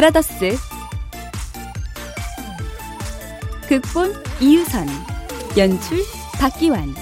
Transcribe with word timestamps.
브라더스. 0.00 0.56
극본 3.68 4.14
이유선 4.40 4.88
연출 5.58 6.02
박기환 6.40 6.94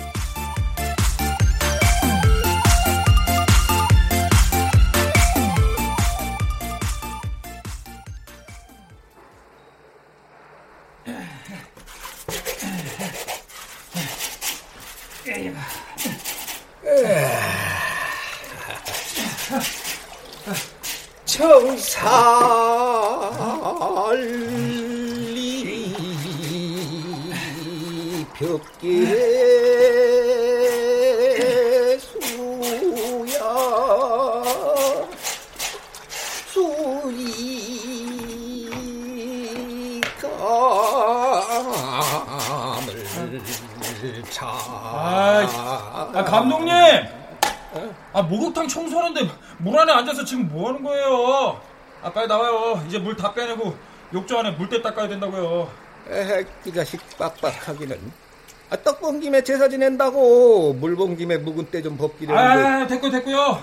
앉아서 49.99 50.25
지금 50.25 50.49
뭐 50.49 50.69
하는 50.69 50.83
거예요? 50.83 51.61
아 52.03 52.13
빨리 52.13 52.29
나와요. 52.29 52.83
이제 52.89 52.99
물 52.99 53.17
다 53.17 53.33
빼내고 53.33 53.75
욕조 54.15 54.39
안에 54.39 54.53
물때 54.53 54.81
닦아야 54.81 55.09
된다고요. 55.09 55.71
에헤, 56.11 56.45
이 56.65 56.73
자식 56.73 57.01
빡빡하기는. 57.19 58.29
아, 58.71 58.77
떡본 58.77 59.21
김에 59.21 59.43
제사 59.43 59.69
지낸다고 59.69 60.75
물 60.75 60.97
본 60.97 61.17
김에 61.17 61.37
묵은 61.39 61.67
때 61.71 61.83
좀 61.83 61.97
벗기려는데. 61.97 62.67
아 62.67 62.87
됐고 62.87 63.11
됐고요. 63.11 63.63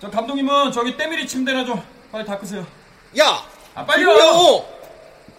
저 0.00 0.10
감독님은 0.10 0.72
저기 0.72 0.96
때밀이 0.96 1.26
침대나 1.26 1.64
좀 1.64 1.80
빨리 2.10 2.24
닦으세요. 2.24 2.66
야, 3.18 3.42
아 3.74 3.84
빨리요. 3.84 4.08
김영호! 4.08 4.64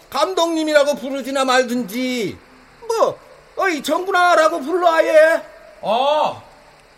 감독님이라고 0.09 0.95
부르지나 0.95 1.43
말든지. 1.45 2.37
뭐, 2.87 3.19
어이 3.57 3.81
정군아라고 3.83 4.61
불러 4.61 4.91
아예. 4.91 5.41
아, 5.81 6.41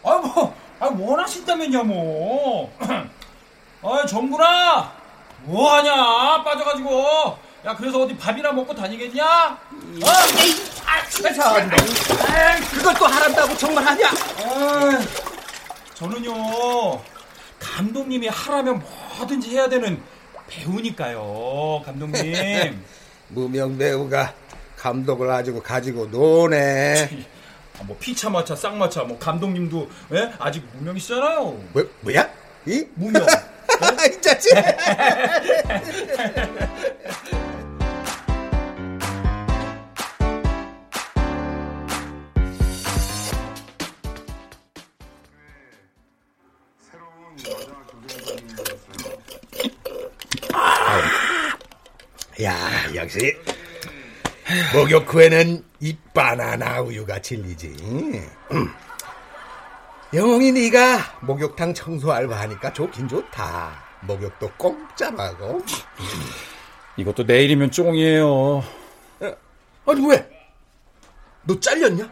아 0.03 0.15
뭐, 0.17 0.53
아 0.79 0.85
원하신다면요 0.87 1.83
뭐. 1.83 2.71
아 3.89 4.05
정구나, 4.05 4.91
뭐 5.43 5.73
하냐 5.75 6.43
빠져가지고. 6.43 7.37
야 7.65 7.75
그래서 7.75 8.01
어디 8.01 8.15
밥이나 8.17 8.51
먹고 8.51 8.75
다니겠냐? 8.75 9.25
어? 9.25 10.07
아, 10.85 11.09
참. 11.09 11.69
그걸 12.69 12.93
또 12.95 13.05
하란다고 13.07 13.57
정말 13.57 13.85
하냐? 13.85 14.07
아, 14.09 14.99
저는요 15.93 17.01
감독님이 17.59 18.27
하라면 18.27 18.83
뭐든지 19.17 19.51
해야 19.51 19.69
되는 19.69 20.01
배우니까요, 20.47 21.81
감독님. 21.85 22.83
무명 23.29 23.77
배우가 23.77 24.33
감독을 24.77 25.27
가지고 25.27 25.61
가지고 25.63 26.07
노네. 26.07 27.25
아, 27.79 27.83
뭐 27.83 27.95
피차마차 27.99 28.53
쌍마차 28.55 29.03
뭐 29.03 29.17
감독님도 29.17 29.89
예? 30.13 30.33
아직 30.39 30.65
무명이시잖아요. 30.73 31.41
뭐, 31.71 31.89
뭐야? 32.01 32.29
이? 32.65 32.85
무명. 32.95 33.25
이 34.07 34.21
자식! 34.21 34.53
야, 52.43 52.55
역시 52.93 53.35
목욕 54.73 55.11
후에는 55.11 55.63
이 55.79 55.97
바나나 56.13 56.81
우유가 56.81 57.19
진리지. 57.19 57.67
음. 58.51 58.86
영웅이 60.13 60.51
네가 60.53 61.19
목욕탕 61.21 61.73
청소 61.73 62.11
알바하니까 62.11 62.73
좋긴 62.73 63.07
좋다. 63.07 63.83
목욕도 64.01 64.51
공짜라고. 64.57 65.61
이것도 66.95 67.23
내일이면 67.23 67.71
쫑이에요. 67.71 68.63
아니 69.85 70.07
왜? 70.07 70.29
너 71.43 71.59
잘렸냐? 71.59 72.09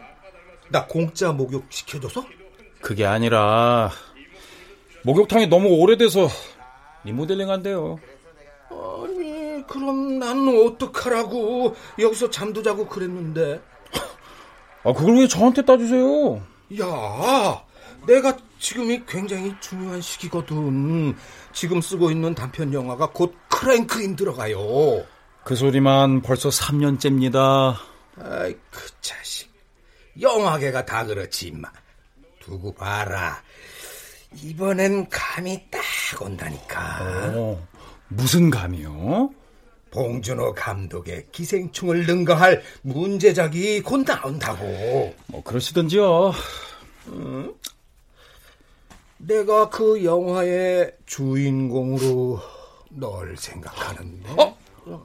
나 0.68 0.86
공짜 0.86 1.32
목욕 1.32 1.64
시켜줘서? 1.70 2.24
그게 2.80 3.04
아니라 3.06 3.90
목욕탕이 5.04 5.46
너무 5.46 5.68
오래돼서 5.68 6.28
리모델링 7.04 7.50
한대요. 7.50 7.98
아니 8.70 9.64
그럼 9.66 10.18
난 10.18 10.48
어떡하라고 10.48 11.74
여기서 11.98 12.30
잠도 12.30 12.62
자고 12.62 12.86
그랬는데 12.86 13.60
아 14.84 14.92
그걸 14.92 15.16
왜 15.18 15.28
저한테 15.28 15.62
따주세요? 15.62 16.36
야 16.80 17.62
내가 18.06 18.36
지금이 18.58 19.04
굉장히 19.06 19.54
중요한 19.60 20.00
시기거든 20.00 21.16
지금 21.52 21.80
쓰고 21.80 22.10
있는 22.10 22.34
단편 22.34 22.72
영화가 22.72 23.10
곧 23.10 23.34
크랭크인 23.48 24.16
들어가요 24.16 25.04
그 25.44 25.54
소리만 25.54 26.22
벌써 26.22 26.48
3년째입니다. 26.48 27.76
아이 28.18 28.54
그 28.70 28.80
자식 29.00 29.48
영화계가 30.20 30.84
다 30.84 31.04
그렇지 31.04 31.48
임마 31.48 31.68
두고 32.40 32.74
봐라 32.74 33.40
이번엔 34.42 35.08
감이 35.08 35.62
딱 35.70 35.80
온다니까 36.20 36.98
어, 37.34 37.66
무슨 38.08 38.50
감이요? 38.50 39.30
봉준호 39.90 40.54
감독의 40.54 41.26
기생충을 41.32 42.06
능가할 42.06 42.62
문제작이 42.82 43.80
곧 43.80 44.04
나온다고. 44.04 45.14
뭐 45.26 45.42
그러시던지요. 45.42 46.32
내가 49.18 49.68
그 49.70 50.04
영화의 50.04 50.92
주인공으로 51.06 52.40
널 52.90 53.36
생각하는데. 53.36 54.30
어? 54.40 54.56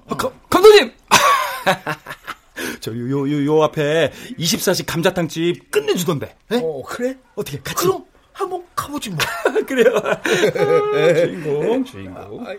아, 0.07 0.15
가, 0.15 0.31
감독님! 0.49 0.91
저 2.81 2.91
요 2.91 3.07
요 3.09 3.25
요 3.31 3.45
요 3.45 3.63
앞에 3.63 4.11
24시 4.37 4.85
감자탕집 4.85 5.71
끝내주던데. 5.71 6.35
에? 6.51 6.57
어, 6.61 6.83
그래? 6.85 7.17
어떻게 7.35 7.59
같이? 7.59 7.85
그럼 7.87 8.05
한번 8.33 8.63
가보지 8.75 9.09
뭐. 9.11 9.17
그래요. 9.65 9.95
주인공, 11.15 11.83
주인공. 11.85 12.45
어, 12.45 12.51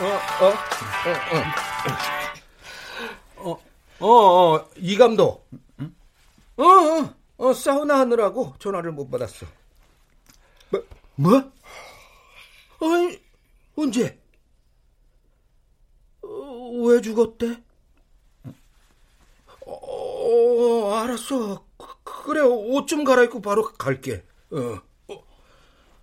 어, 0.00 0.04
어, 0.44 0.54
어. 3.40 3.50
어, 3.50 3.58
어, 4.00 4.54
어, 4.54 4.68
이 4.76 4.96
감독. 4.96 5.48
어, 6.56 6.62
어, 6.64 7.14
어, 7.38 7.52
사우나 7.52 7.98
하느라고 8.00 8.54
전화를 8.58 8.92
못 8.92 9.10
받았어. 9.10 9.46
뭐? 10.70 10.84
뭐? 11.16 11.52
아니, 12.80 13.20
언제? 13.76 14.18
어, 16.22 16.28
왜 16.86 17.00
죽었대? 17.00 17.62
어, 19.66 20.94
알았어. 20.94 21.64
그- 21.76 22.22
그래, 22.24 22.40
옷 22.40 22.86
좀 22.86 23.04
갈아입고 23.04 23.40
바로 23.40 23.62
갈게. 23.72 24.24
어. 24.50 24.80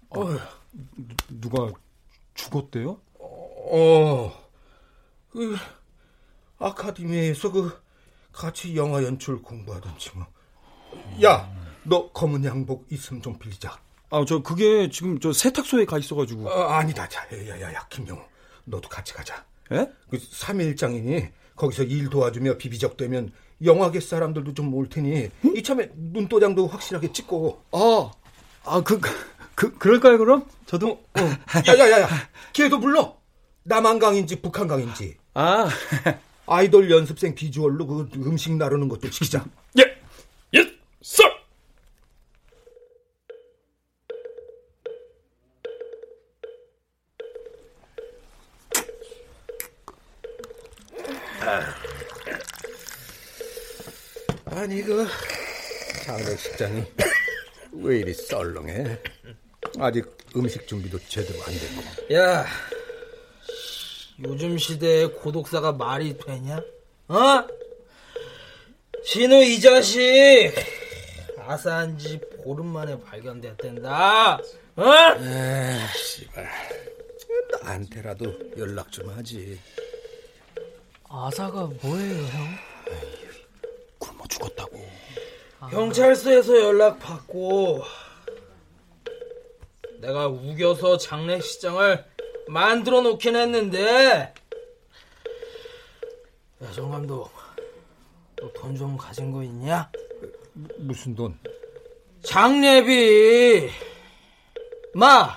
어. 0.10 0.28
누가 1.30 1.72
죽었대요? 2.34 3.00
어, 3.20 4.50
그, 5.32 5.56
아카데미에서 6.60 7.52
그, 7.52 7.82
같이 8.32 8.76
영화 8.76 9.04
연출 9.04 9.42
공부하던 9.42 9.98
친구. 9.98 10.26
야, 11.24 11.50
너 11.84 12.12
검은 12.12 12.44
양복 12.46 12.88
있으면 12.92 13.22
좀 13.22 13.38
빌리자. 13.40 13.80
아, 14.16 14.24
저 14.26 14.42
그게 14.42 14.90
지금 14.90 15.20
저 15.20 15.34
세탁소에 15.34 15.86
가 15.86 15.98
있어가지고. 15.98 16.48
어, 16.48 16.64
아니다. 16.70 17.08
자, 17.10 17.26
야, 17.50 17.60
야, 17.60 17.74
야, 17.74 17.86
김영우. 17.90 18.22
너도 18.64 18.88
같이 18.88 19.14
가자. 19.14 19.44
예? 19.74 19.90
그 20.10 20.18
3일장이니 20.18 21.30
거기서 21.56 21.84
일 21.84 22.10
도와주며 22.10 22.58
비비적되면 22.58 23.32
영화계 23.64 24.00
사람들도 24.00 24.54
좀 24.54 24.74
올 24.74 24.88
테니 24.90 25.30
이참에 25.56 25.90
눈도장도 25.96 26.68
확실하게 26.68 27.12
찍고. 27.12 27.62
아, 27.74 28.12
아, 28.64 28.82
그, 28.82 29.00
그, 29.56 29.78
그럴까요, 29.78 30.18
그럼? 30.18 30.46
저도. 30.66 30.92
어. 30.92 31.20
야 31.68 31.78
야 31.78 31.92
야 31.92 32.02
야, 32.02 32.08
걔도 32.54 32.80
불러. 32.80 33.18
남한강인지 33.64 34.42
북한강인지. 34.42 35.18
아, 35.34 35.68
아이돌 36.46 36.90
연습생 36.92 37.36
비주얼로 37.36 37.86
그 37.88 38.10
음식 38.18 38.56
나르는 38.56 38.88
것도 38.88 39.10
시키자. 39.12 39.44
예, 39.80 39.84
예, 40.56 40.72
썰! 41.02 41.35
아니 54.66 54.82
그 54.82 55.06
장례식장이 56.06 56.84
왜 57.74 58.00
이리 58.00 58.16
썰렁해? 58.16 59.00
아직 59.78 60.18
음식 60.36 60.66
준비도 60.68 60.98
제대로 61.08 61.40
안 61.44 61.54
됐고. 61.54 62.16
야, 62.16 62.48
요즘 64.26 64.58
시대에 64.58 65.06
고독사가 65.06 65.74
말이 65.74 66.18
되냐? 66.18 66.64
어? 67.10 67.48
진우 69.06 69.44
이 69.44 69.62
자식 69.62 70.52
아사한 71.38 72.00
지 72.00 72.20
보름 72.44 72.66
만에 72.66 73.00
발견됐댄다. 73.02 74.40
어? 74.78 74.84
에, 75.20 75.78
씨발. 75.96 76.50
나한테라도 77.62 78.34
연락 78.58 78.92
좀 78.92 79.10
하지. 79.12 79.60
아사가 81.08 81.70
뭐예요, 81.84 82.24
형? 82.26 82.48
죽었다고. 84.36 84.86
경찰서에서 85.72 86.60
연락 86.60 87.00
받고 87.00 87.84
내가 90.00 90.28
우겨서 90.28 90.98
장례식장을 90.98 92.06
만들어 92.48 93.02
놓긴 93.02 93.36
했는데 93.36 94.34
야, 96.64 96.72
정 96.74 96.92
감독 96.92 97.32
너돈좀 98.40 98.98
가진 98.98 99.32
거 99.32 99.42
있냐? 99.44 99.90
무슨 100.78 101.16
돈? 101.16 101.38
장례비 102.24 103.70
마 104.94 105.36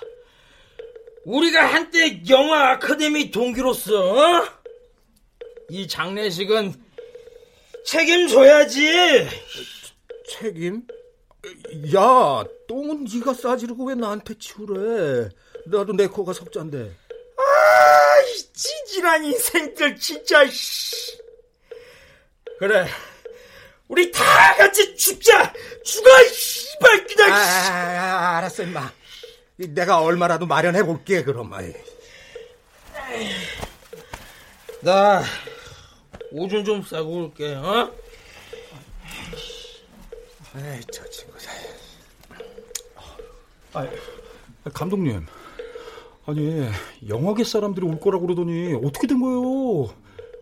우리가 1.25 1.65
한때 1.65 2.23
영화 2.29 2.73
아카데미 2.73 3.31
동기로서 3.31 4.15
어? 4.15 4.49
이 5.71 5.87
장례식은 5.89 6.88
책임져야지 7.89 9.27
책임? 10.29 10.83
야, 11.95 12.45
똥은 12.69 13.05
네가 13.05 13.33
싸지르고 13.33 13.87
왜 13.87 13.95
나한테 13.95 14.35
치우래? 14.39 15.31
나도 15.67 15.95
내 15.95 16.07
코가 16.07 16.35
석잔데. 16.35 16.79
아 17.39 18.23
이 18.27 18.53
찌질한 18.53 19.25
인생들 19.25 19.97
진짜 19.99 20.47
씨. 20.49 21.17
그래 22.59 22.87
우리 23.87 24.11
다 24.11 24.23
같이 24.57 24.95
죽자 24.97 25.53
죽어 25.85 26.11
씨발 26.25 27.07
그냥 27.07 27.33
아, 27.33 27.37
아, 27.37 28.37
알았어, 28.39 28.65
임마. 28.65 28.93
내가 29.57 30.01
얼마라도 30.03 30.45
마련해 30.47 30.83
볼게, 30.83 31.23
그럼. 31.25 31.53
아이. 31.55 31.73
나 34.83 35.23
오줌 36.33 36.65
좀 36.65 36.83
싸고 36.83 37.25
올게 37.25 37.55
어? 37.55 37.91
에이, 40.57 40.81
저 40.93 41.05
친구들. 41.11 41.49
아, 43.75 43.87
감독님. 44.73 45.25
아니, 46.27 46.69
영화계 47.09 47.45
사람들이 47.45 47.87
올 47.87 48.01
거라고 48.01 48.27
그러더니 48.27 48.75
어떻게 48.75 49.07
된 49.07 49.21
거예요? 49.21 49.95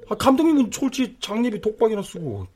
아, 0.08 0.14
감독님은 0.14 0.70
솔직히 0.72 1.16
장례비 1.20 1.60
독박이나 1.60 2.02
쓰고. 2.02 2.46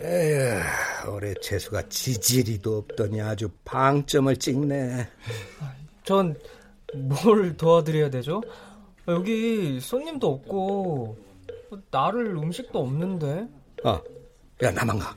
에휴, 0.00 1.10
올해 1.12 1.34
재수가 1.40 1.88
지지리도 1.88 2.78
없더니 2.78 3.20
아주 3.20 3.48
방점을 3.64 4.36
찍네. 4.36 5.08
전 6.04 6.36
뭘 6.94 7.54
도와드려야 7.56 8.08
되죠? 8.10 8.42
여기 9.08 9.78
손님도 9.80 10.26
없고 10.26 11.18
나를 11.90 12.26
음식도 12.36 12.78
없는데. 12.78 13.46
어, 13.84 14.00
야, 14.62 14.70
나만 14.70 14.98
가. 14.98 15.14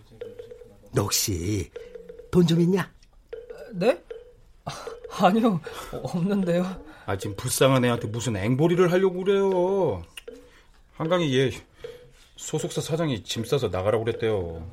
너 0.93 1.03
혹시 1.03 1.69
돈 2.31 2.45
좀 2.45 2.59
있냐? 2.61 2.91
네? 3.73 4.01
아니요, 5.19 5.59
없는데요. 5.91 6.65
아, 7.05 7.17
지금 7.17 7.35
불쌍한 7.35 7.83
애한테 7.85 8.07
무슨 8.07 8.35
앵벌이를 8.35 8.91
하려고 8.91 9.23
그래요. 9.23 10.01
한강이 10.93 11.37
얘 11.37 11.51
소속사 12.35 12.81
사장이 12.81 13.23
짐 13.23 13.43
싸서 13.43 13.69
나가라고 13.69 14.03
그랬대요. 14.05 14.69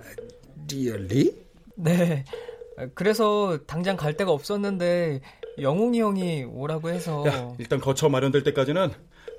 리얼리? 0.68 1.36
네. 1.76 2.24
그래서 2.94 3.58
당장 3.66 3.96
갈 3.96 4.16
데가 4.16 4.30
없었는데 4.30 5.20
영웅이 5.60 6.00
형이 6.00 6.44
오라고 6.44 6.90
해서 6.90 7.24
야, 7.26 7.52
일단 7.58 7.80
거처 7.80 8.08
마련될 8.08 8.44
때까지는 8.44 8.92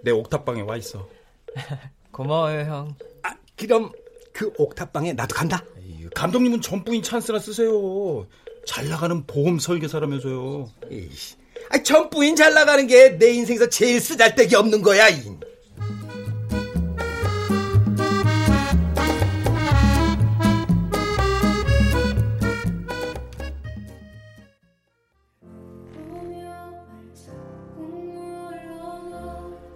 내 0.03 0.12
옥탑방에 0.12 0.62
와 0.62 0.75
있어. 0.77 1.07
고마워요, 2.24 2.60
형. 2.69 2.95
아, 3.24 3.33
그럼 3.56 3.94
그 4.33 4.51
옥탑방에 4.57 5.13
나도 5.13 5.33
간다. 5.33 5.63
에이, 5.81 6.06
감독님은 6.13 6.60
전부인 6.60 7.01
찬스나 7.01 7.39
쓰세요. 7.39 8.27
잘 8.68 8.89
나가는 8.89 9.25
보험 9.25 9.57
설계사라면서요. 9.57 10.69
이씨. 10.92 11.38
아, 11.69 11.81
전부인 11.81 12.36
잘 12.36 12.54
나가는 12.54 12.86
게 12.88 13.18
내 13.18 13.31
인생에서 13.31 13.69
제일 13.69 14.01
쓰잘데기 14.01 14.54
없는 14.57 14.81
거야. 14.81 15.07
이. 15.07 15.21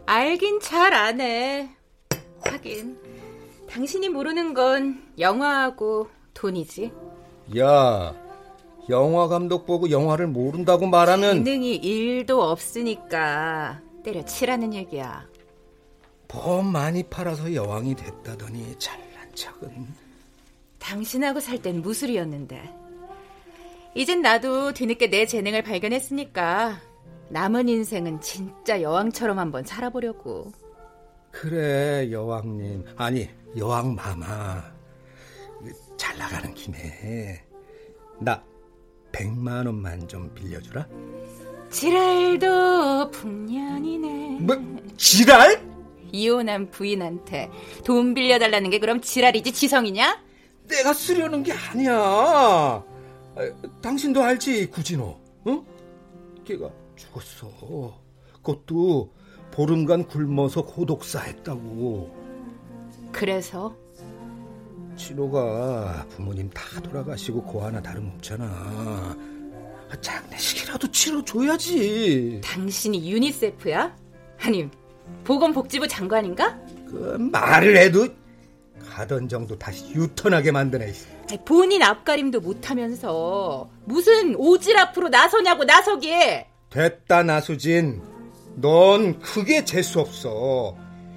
알긴 0.06 0.60
잘 0.60 0.94
아네. 0.94 1.75
하긴 2.45 2.98
당신이 3.69 4.10
모르는 4.10 4.54
건 4.54 5.04
영화하고 5.18 6.07
돈이지. 6.34 6.92
야, 7.57 8.16
영화 8.90 9.28
감독 9.28 9.66
보고 9.66 9.90
영화를 9.90 10.28
모른다고 10.28 10.88
말하면 10.88 11.44
재능이 11.46 11.75
일도 11.77 12.41
없으니까 12.41 13.82
때려치라는 14.03 14.74
얘기야. 14.74 15.25
보험 16.27 16.67
많이 16.67 17.03
팔아서 17.03 17.53
여왕이 17.53 17.96
됐다더니 17.96 18.75
잘난 18.77 19.34
척은. 19.34 19.88
당신하고 20.79 21.39
살 21.39 21.62
땐 21.62 21.82
무술이었는데. 21.82 22.62
이젠 23.96 24.22
나도 24.22 24.74
뒤늦게 24.74 25.10
내 25.10 25.25
재능을 25.25 25.62
발견했으니까 25.62 26.79
남은 27.29 27.70
인생은 27.70 28.22
진짜 28.22 28.82
여왕처럼 28.82 29.39
한번 29.39 29.63
살아보려고. 29.63 30.51
그래, 31.34 32.12
여왕님. 32.12 32.86
아니, 32.96 33.28
여왕 33.58 33.96
마마. 33.96 34.63
잘 35.98 36.18
나가는 36.18 36.54
김에 36.54 37.44
나 38.20 38.42
100만 39.12 39.66
원만 39.66 40.08
좀 40.08 40.32
빌려주라. 40.36 40.88
지랄도 41.72 43.10
풍년이네. 43.10 44.40
뭐, 44.42 44.56
지랄? 44.96 45.60
이혼한 46.12 46.70
부인한테 46.70 47.50
돈 47.84 48.13
빌려달라는 48.13 48.70
게 48.70 48.78
그럼 48.78 49.02
지랄이지 49.02 49.54
지성이냐? 49.54 50.24
내가 50.68 50.94
쓰려는 50.94 51.42
게 51.42 51.52
아니야. 51.52 51.96
아, 51.96 52.84
당신도 53.82 54.22
알지, 54.22 54.70
구진호. 54.70 55.20
응? 55.48 55.66
걔가 56.46 56.70
죽었어. 56.96 58.00
그것도 58.34 59.12
보름간 59.53 60.07
굶어서 60.07 60.65
고독사 60.65 61.22
했다고. 61.22 62.10
그래서 63.12 63.75
진호가 64.95 66.07
부모님 66.10 66.50
다 66.50 66.81
돌아가시고 66.81 67.43
고 67.43 67.62
하나 67.62 67.79
다름없잖아. 67.79 68.45
아, 68.45 69.15
장례식이라도 70.01 70.91
치러줘야지. 70.91 72.41
당신이 72.43 73.12
유니세프야? 73.12 73.95
아니 74.39 74.67
보건복지부 75.24 75.88
장관인가? 75.88 76.60
그 76.89 77.17
말을 77.19 77.77
해도 77.77 78.07
가던 78.89 79.27
정도 79.29 79.57
다시 79.57 79.93
유턴하게 79.93 80.51
만드네. 80.51 80.93
아니, 81.29 81.45
본인 81.45 81.83
앞가림도 81.83 82.41
못하면서 82.41 83.69
무슨 83.86 84.36
오질 84.36 84.77
앞으로 84.77 85.10
나서냐고 85.10 85.63
나서기에 85.63 86.48
됐다 86.72 87.22
나수진. 87.22 88.12
넌 88.55 89.19
크게 89.19 89.65
재수 89.65 90.00
없어. 90.00 90.75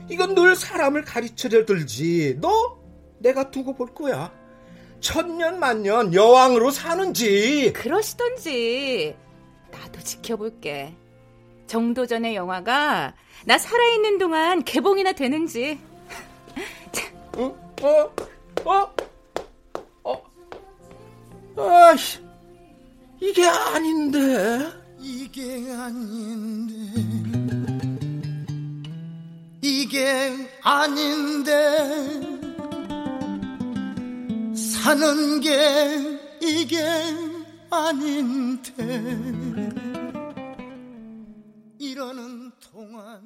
이건 0.09 0.35
늘 0.35 0.55
사람을 0.57 1.05
가르쳐져 1.05 1.65
들지. 1.65 2.37
너 2.41 2.79
내가 3.19 3.51
두고 3.51 3.75
볼 3.75 3.95
거야. 3.95 4.33
천년 5.01 5.59
만년 5.59 6.15
여왕으로 6.15 6.71
사는지. 6.71 7.73
그러시던지 7.75 9.17
나도 9.71 10.01
지켜볼게. 10.01 10.95
정도 11.67 12.07
전의 12.07 12.37
영화가 12.37 13.15
나 13.45 13.59
살아있는 13.59 14.19
동안 14.19 14.63
개봉이나 14.65 15.13
되는지. 15.13 15.79
어? 17.37 17.55
어? 17.83 18.13
어? 18.65 20.23
어? 21.57 21.63
아이씨. 21.89 22.21
이게 23.21 23.45
아닌데. 23.47 24.86
이게 25.09 25.71
아닌데 25.73 26.75
이게 29.63 30.51
아닌데 30.63 31.53
하는 34.83 35.41
게 35.41 36.19
이게 36.43 36.83
아닌데 37.71 38.73
이러는 41.79 42.51
동안 42.73 43.23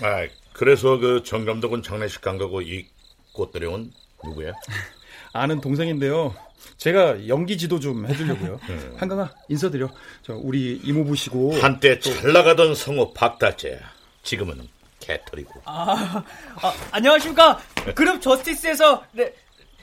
아, 0.00 0.26
그래서 0.54 0.98
그 0.98 1.22
정 1.22 1.44
감독은 1.44 1.84
장례식 1.84 2.20
간 2.20 2.36
거고 2.36 2.62
이 2.62 2.88
꽃도령은 3.32 3.92
누구야? 4.24 4.52
아는 5.32 5.60
동생인데요. 5.60 6.34
제가 6.82 7.28
연기 7.28 7.56
지도 7.56 7.78
좀 7.78 8.04
해주려고요. 8.08 8.58
한강아 8.98 9.30
인사드려. 9.48 9.88
저 10.22 10.34
우리 10.34 10.80
이모부시고 10.82 11.60
한때 11.60 12.00
잘 12.00 12.32
나가던 12.32 12.74
성우 12.74 13.12
박다재야. 13.14 13.78
지금은 14.24 14.68
개털이고. 14.98 15.62
아, 15.64 16.24
아, 16.60 16.74
안녕하십니까. 16.90 17.60
그룹 17.94 18.20
저스티스에서 18.20 19.04
랩, 19.12 19.32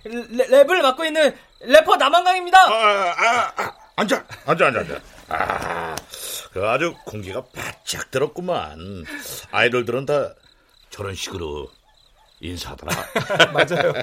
랩, 0.04 0.50
랩을 0.50 0.82
맡고 0.82 1.06
있는 1.06 1.34
래퍼 1.62 1.96
남한강입니다. 1.96 2.60
아, 2.60 3.14
아, 3.18 3.54
아, 3.56 3.76
앉아, 3.96 4.26
앉아, 4.46 4.68
앉아, 4.68 4.80
앉아. 4.80 5.02
아, 5.30 5.96
그 6.52 6.68
아주 6.68 6.94
공기가 7.06 7.42
바짝 7.56 8.12
들었구만. 8.12 9.06
아이돌들은 9.52 10.06
다 10.06 10.34
저런 10.90 11.16
식으로 11.16 11.70
인사하더라. 12.42 12.96
맞아요. 13.54 13.94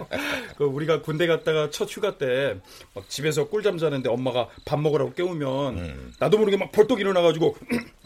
그 0.59 0.65
우리가 0.65 1.01
군대 1.03 1.27
갔다가 1.27 1.71
첫 1.71 1.89
휴가 1.91 2.19
때 2.19 2.59
막 2.95 3.09
집에서 3.09 3.49
꿀잠 3.49 3.79
자는데 3.79 4.09
엄마가 4.09 4.49
밥 4.65 4.79
먹으라고 4.81 5.13
깨우면 5.15 6.15
나도 6.19 6.39
모르게 6.39 6.57
막 6.57 6.71
벌떡 6.73 7.01
일어나가지고 7.01 7.57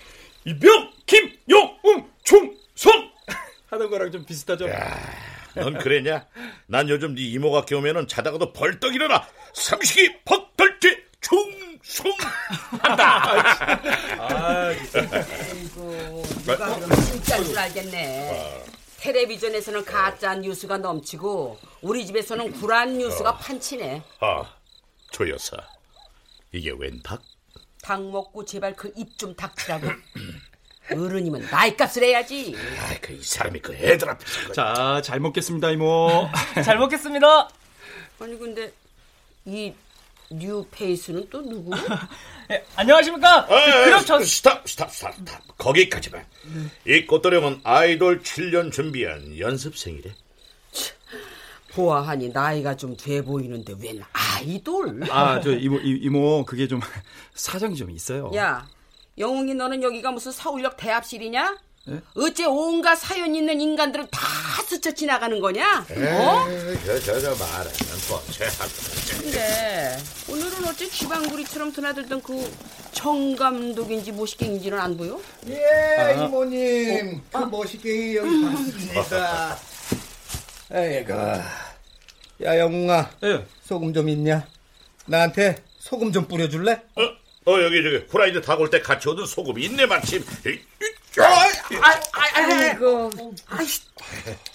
이병 0.46 0.90
김영웅 1.06 2.08
총선 2.25 3.10
하는 3.68 3.90
거랑 3.90 4.10
좀 4.10 4.25
비슷하죠. 4.25 4.66
넌 5.54 5.78
그랬냐? 5.78 6.26
난 6.66 6.88
요즘 6.88 7.14
네 7.14 7.22
이모가 7.22 7.64
깨우면은 7.64 8.06
자다가도 8.08 8.52
벌떡 8.52 8.94
일어나 8.94 9.26
삼식이 9.54 10.20
벅떨지 10.25 10.96
충성 11.20 12.10
한다. 12.80 13.32
아, 14.18 14.72
아이고, 14.72 16.22
누가 16.44 16.56
그러면 16.76 17.00
진짜인 17.04 17.44
줄 17.44 17.58
알겠네. 17.58 18.64
텔레비전에서는 19.00 19.85
가짜 19.85 20.35
뉴스가 20.37 20.78
넘치고 20.78 21.59
우리 21.83 22.07
집에서는 22.07 22.52
불안 22.52 22.99
뉴스가 22.99 23.37
판치네. 23.38 24.02
아, 24.21 24.54
조 25.11 25.28
여사, 25.28 25.57
이게 26.52 26.71
웬 26.76 27.00
닭? 27.02 27.23
닭 27.83 28.02
먹고 28.11 28.45
제발 28.45 28.75
그 28.76 28.92
입 28.97 29.16
좀 29.19 29.35
닥치라고. 29.35 29.87
어른이면 30.92 31.49
나이값을 31.50 32.02
해야지. 32.02 32.54
아, 32.78 32.99
그이 33.00 33.23
사람이 33.23 33.61
그 33.61 33.73
애들 33.75 34.09
앞에서 34.11 34.49
그- 34.49 34.52
자, 34.52 35.00
잘 35.02 35.21
먹겠습니다, 35.21 35.71
이모. 35.71 36.28
잘 36.64 36.78
먹겠습니다. 36.78 37.49
아니 38.19 38.38
근데 38.38 38.73
이 39.47 39.73
new 40.30 40.57
face는 40.57 41.28
또 41.30 41.42
누구? 41.42 41.72
예, 42.50 42.64
안녕하십니까. 42.76 43.46
그 43.46 43.54
아, 43.54 43.84
그룹 43.84 44.06
저 44.06 44.20
stop, 44.22 44.68
stop, 44.68 44.90
stop, 44.92 45.14
stop. 45.16 45.58
거기까지만. 45.58 46.25
이 46.87 47.06
꽃도령은 47.06 47.60
아이돌 47.64 48.22
7년 48.22 48.72
준비한 48.72 49.38
연습생이래. 49.38 50.12
보아하니 51.72 52.30
나이가 52.30 52.76
좀 52.76 52.96
돼 52.96 53.22
보이는데 53.22 53.75
웬 53.80 54.02
아이돌? 54.12 55.04
아, 55.10 55.40
저 55.40 55.52
이모 55.52 55.78
이, 55.78 55.99
이모 56.02 56.44
그게 56.44 56.66
좀 56.66 56.80
사정이 57.34 57.76
좀 57.76 57.90
있어요. 57.90 58.30
야, 58.34 58.66
영웅이 59.18 59.54
너는 59.54 59.82
여기가 59.82 60.10
무슨 60.10 60.32
서울역 60.32 60.76
대합실이냐? 60.76 61.58
예? 61.88 62.00
어째 62.14 62.44
온갖 62.46 62.96
사연 62.96 63.34
있는 63.34 63.60
인간들을 63.60 64.08
다 64.10 64.20
스쳐 64.80 64.90
지나가는 64.92 65.38
거냐? 65.38 65.80
어? 65.90 66.46
에이, 66.49 66.78
저, 66.87 66.99
저, 67.00 67.20
저 67.20 67.34
말하면 67.34 67.72
번째하고. 68.08 68.70
근데 69.20 69.99
오늘은 70.26 70.64
어째 70.68 70.88
쥐방구리처럼 70.88 71.70
드나들던 71.70 72.22
그 72.22 72.50
정감독인지 72.92 74.12
모시갱인지는 74.12 74.78
안 74.80 74.96
보여? 74.96 75.20
예, 75.49 76.14
이모님. 76.25 77.20
그 77.30 77.37
멋있게 77.37 78.16
여기 78.16 78.42
봤습니다. 78.42 79.58
아이고. 80.72 81.12
야, 82.44 82.58
영웅아. 82.58 83.10
예. 83.25 83.44
소금 83.64 83.92
좀 83.92 84.08
있냐? 84.08 84.46
나한테 85.04 85.56
소금 85.78 86.10
좀 86.10 86.26
뿌려줄래? 86.26 86.72
어, 86.96 87.02
어, 87.52 87.62
여기, 87.62 87.82
저기, 87.82 88.06
후라이드 88.08 88.40
타고 88.40 88.62
올 88.62 88.70
때 88.70 88.80
같이 88.80 89.10
얻은 89.10 89.26
소금이 89.26 89.62
있네, 89.66 89.84
마침. 89.84 90.22
이, 90.46 90.49
이, 90.49 90.89
아이고, 92.32 93.10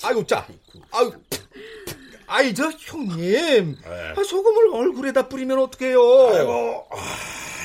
아이고, 0.04 0.26
짜. 0.28 0.48
아유. 0.92 1.12
아이, 2.28 2.54
저, 2.54 2.70
형님. 2.70 3.78
아, 3.86 4.24
소금을 4.24 4.74
얼굴에다 4.74 5.28
뿌리면 5.28 5.60
어떡해요? 5.60 6.00
아이고, 6.00 6.88
아, 6.92 6.98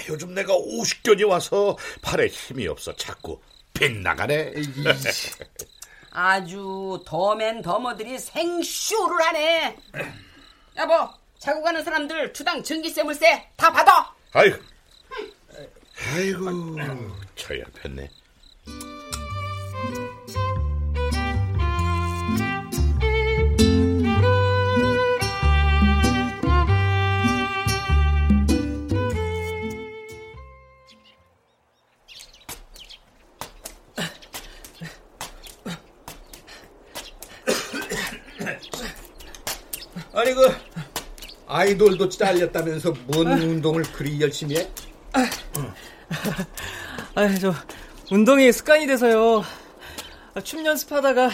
요즘 0.09 0.35
내가 0.35 0.55
50견이 0.55 1.27
와서 1.27 1.77
팔에 2.03 2.27
힘이 2.27 2.67
없어. 2.69 2.95
자꾸 2.97 3.41
빗나가네. 3.75 4.53
아주 6.11 7.03
더맨 7.07 7.63
더머들이 7.63 8.19
생쇼를 8.19 9.25
하네. 9.27 9.77
여보, 10.77 11.09
자고 11.39 11.63
가는 11.63 11.83
사람들 11.83 12.33
주당 12.33 12.63
전기세 12.63 13.03
물세 13.03 13.49
다 13.57 13.73
받아. 13.73 14.13
아이고, 14.33 14.59
아이고, 16.15 16.77
저열했네. 17.37 18.11
아니, 40.13 40.35
그, 40.35 40.53
아이돌도 41.47 42.09
잘렸다면서 42.09 42.95
뭔 43.07 43.27
운동을 43.29 43.83
그리 43.85 44.21
열심히 44.21 44.57
해? 44.57 44.69
아, 47.15 47.29
저 47.39 47.55
운동이 48.11 48.51
습관이 48.53 48.87
돼서요. 48.89 49.43
아, 50.35 50.41
춤 50.41 50.67
연습하다가 50.67 51.31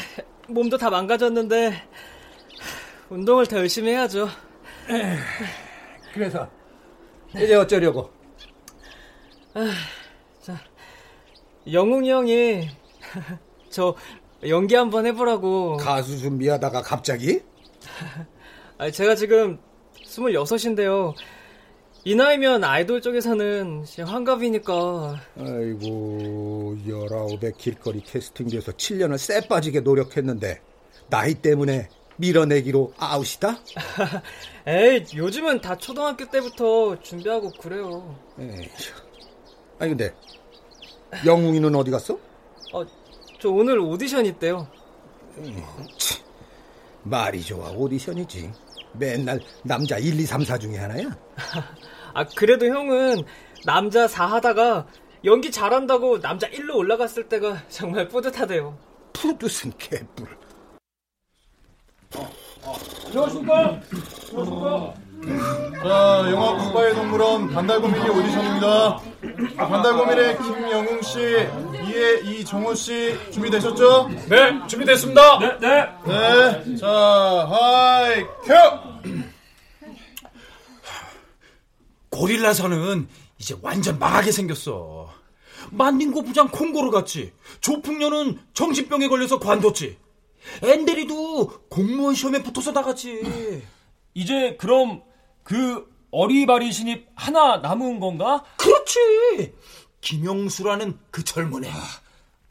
몸도 0.49 0.76
다 0.76 0.90
망가졌는데 0.90 1.73
운동을 3.09 3.47
더 3.47 3.56
열심히 3.59 3.92
해야죠. 3.92 4.28
그래서, 6.12 6.50
이제 7.35 7.54
어쩌려고? 7.54 8.11
영웅이 11.71 12.11
형이 12.11 12.68
저 13.71 13.95
연기 14.47 14.75
한번 14.75 15.06
해보라고. 15.06 15.78
가수 15.78 16.18
준비하다가 16.18 16.83
갑자기? 16.83 17.40
아, 18.76 18.90
제가 18.90 19.14
지금 19.14 19.59
26인데요. 20.02 21.14
이 22.06 22.14
나이면 22.14 22.62
아이돌 22.62 23.00
쪽에서는 23.02 23.84
환갑이니까 24.06 25.20
아이고, 25.40 26.76
열아홉에 26.86 27.50
길거리 27.58 28.00
캐스팅돼서 28.00 28.70
7년을 28.70 29.18
쎄 29.18 29.40
빠지게 29.48 29.80
노력했는데, 29.80 30.60
나이 31.10 31.34
때문에 31.34 31.88
밀어내기로 32.18 32.92
아웃이다? 32.96 33.58
에이 34.68 35.04
요즘은 35.16 35.60
다 35.60 35.76
초등학교 35.76 36.30
때부터 36.30 37.00
준비하고 37.00 37.50
그래요. 37.60 38.16
에이, 38.38 38.70
아니, 39.80 39.88
근데, 39.90 40.14
영웅이는 41.25 41.75
어디 41.75 41.90
갔어? 41.90 42.14
어, 42.72 42.84
저 43.40 43.50
오늘 43.50 43.80
오디션 43.80 44.26
있대요. 44.26 44.68
말이 47.02 47.42
좋아, 47.42 47.70
오디션이지. 47.70 48.52
맨날 48.92 49.40
남자 49.64 49.98
1, 49.98 50.18
2, 50.20 50.22
3, 50.25 50.44
4 50.44 50.56
중에 50.56 50.76
하나야? 50.76 51.18
아 52.16 52.25
그래도 52.25 52.64
형은 52.66 53.25
남자 53.66 54.08
4 54.08 54.25
하다가 54.25 54.87
연기 55.26 55.50
잘한다고 55.50 56.23
남자 56.23 56.49
1로 56.49 56.76
올라갔을 56.76 57.28
때가 57.28 57.62
정말 57.68 58.08
뿌듯하대요. 58.08 58.78
푸드슨 59.12 59.70
개뿔. 59.76 60.26
안녕하십니까? 63.04 63.80
안녕하십니까? 64.30 64.94
자, 65.82 66.30
영화 66.30 66.56
국바의 66.56 66.94
동물원 66.94 67.50
반달고밀리 67.52 68.08
오디션입니다. 68.08 69.00
반달고밀의 69.58 70.38
김영웅 70.38 71.02
씨, 71.02 71.20
이에 71.20 72.20
이정호 72.25 72.75
씨 72.75 73.14
준비되셨죠? 73.30 74.08
네, 74.30 74.66
준비됐습니다. 74.66 75.38
네, 75.38 75.58
네. 75.58 75.88
네. 76.06 76.76
자, 76.76 76.88
하이 76.88 78.25
큐! 78.42 79.36
고릴라선은 82.20 83.08
이제 83.38 83.54
완전 83.61 83.99
망하게 83.99 84.32
생겼어. 84.32 85.12
만딩고 85.70 86.23
부장 86.23 86.49
콩고르 86.49 86.90
같이. 86.90 87.32
조풍년은 87.61 88.38
정신병에 88.54 89.08
걸려서 89.08 89.38
관뒀지. 89.38 89.99
앤데리도 90.62 91.68
공무원 91.68 92.14
시험에 92.14 92.42
붙어서 92.42 92.73
나갔지. 92.73 93.62
이제 94.14 94.56
그럼 94.58 95.02
그 95.42 95.92
어리바리 96.11 96.73
신입 96.73 97.06
하나 97.14 97.58
남은 97.58 98.00
건가? 98.00 98.44
그렇지. 98.56 99.52
김영수라는 100.00 100.99
그 101.11 101.23
젊은 101.23 101.64
애. 101.64 101.70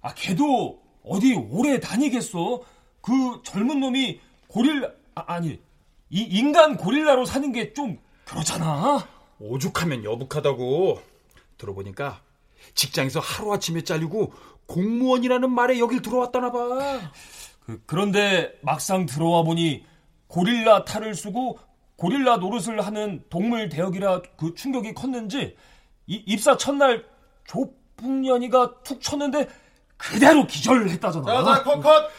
아, 0.01 0.13
걔도 0.13 0.79
어디 1.03 1.34
오래 1.34 1.79
다니겠어? 1.79 2.62
그 3.01 3.41
젊은 3.43 3.79
놈이 3.79 4.19
고릴라, 4.48 4.89
아, 5.15 5.39
니이 5.39 5.57
인간 6.12 6.77
고릴라로 6.77 7.25
사는 7.25 7.51
게 7.51 7.74
좀 7.74 7.98
그렇잖아. 8.25 9.07
오죽하면 9.39 10.04
여북하다고. 10.04 11.01
들어보니까 11.58 12.22
직장에서 12.74 13.20
하루아침에 13.20 13.84
잘리고 13.84 14.34
공무원이라는 14.65 15.50
말에 15.50 15.80
여길 15.80 16.01
들어왔다나 16.01 16.51
봐. 16.51 17.12
그, 17.65 17.82
그런데 17.86 18.58
막상 18.62 19.06
들어와 19.06 19.44
보니 19.44 19.86
고릴라 20.27 20.84
탈을 20.86 21.15
쓰고 21.15 21.60
고릴라 21.96 22.38
노릇을 22.38 22.86
하는 22.86 23.24
동물 23.30 23.70
대역이라 23.70 24.22
그 24.38 24.54
충격이 24.54 24.94
컸는지 24.94 25.56
이, 26.08 26.24
입사 26.25 26.58
첫날 26.58 27.06
조풍년이가 27.46 28.84
툭 28.84 29.01
쳤는데 29.01 29.48
그대로 29.98 30.46
기절했다잖아. 30.46 31.25
자, 31.25 31.44
자, 31.44 31.63
컷, 31.63 31.82
컷. 31.82 32.12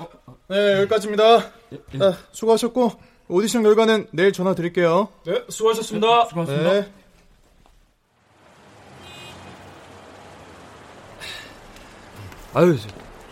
네, 0.48 0.78
여기까지입니다. 0.78 1.40
자, 1.40 2.18
수고하셨고, 2.32 2.92
오디션 3.28 3.62
결과는 3.62 4.06
내일 4.12 4.32
전화 4.32 4.54
드릴게요. 4.54 5.08
네, 5.26 5.44
수고하셨습니다. 5.50 6.06
네, 6.06 6.28
수고하셨습니다. 6.30 6.72
네. 6.72 6.92
아유, 12.56 12.74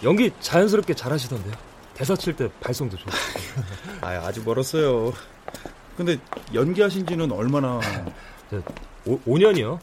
연기 0.03 0.31
자연스럽게 0.39 0.93
잘하시던데요. 0.93 1.55
대사 1.95 2.15
칠 2.15 2.37
때 2.37 2.47
발성도 2.61 2.95
좋고. 2.99 3.11
아, 4.03 4.09
아직 4.27 4.45
멀었어요. 4.45 5.15
근데 5.97 6.19
연기하신 6.53 7.07
지는 7.07 7.33
얼마나? 7.33 7.81
오, 9.07 9.19
5년이요? 9.21 9.79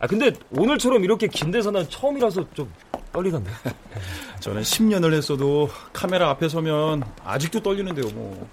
아, 0.00 0.08
근데 0.08 0.32
오늘처럼 0.50 1.04
이렇게 1.04 1.28
긴 1.28 1.52
대사는 1.52 1.88
처음이라서 1.88 2.52
좀 2.52 2.72
떨리던데요. 3.12 3.54
저는 4.40 4.62
10년을 4.62 5.12
했어도 5.12 5.70
카메라 5.92 6.30
앞에 6.30 6.48
서면 6.48 7.04
아직도 7.24 7.62
떨리는데요, 7.62 8.10
뭐. 8.12 8.48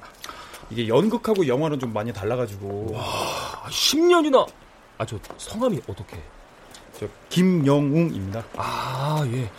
이게 0.70 0.88
연극하고 0.88 1.48
영화는 1.48 1.80
좀 1.80 1.94
많이 1.94 2.14
달라가지고. 2.14 2.92
와, 2.94 3.64
10년이나. 3.70 4.48
아, 5.00 5.06
저 5.08 5.18
성함이 5.38 5.82
어떻게? 5.88 6.22
저 7.00 7.08
김영웅입니다. 7.30 8.44
아, 8.56 9.24
예. 9.34 9.50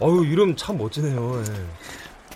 어유 0.00 0.24
이름 0.26 0.56
참 0.56 0.78
멋지네요. 0.78 1.42
예. 1.46 1.52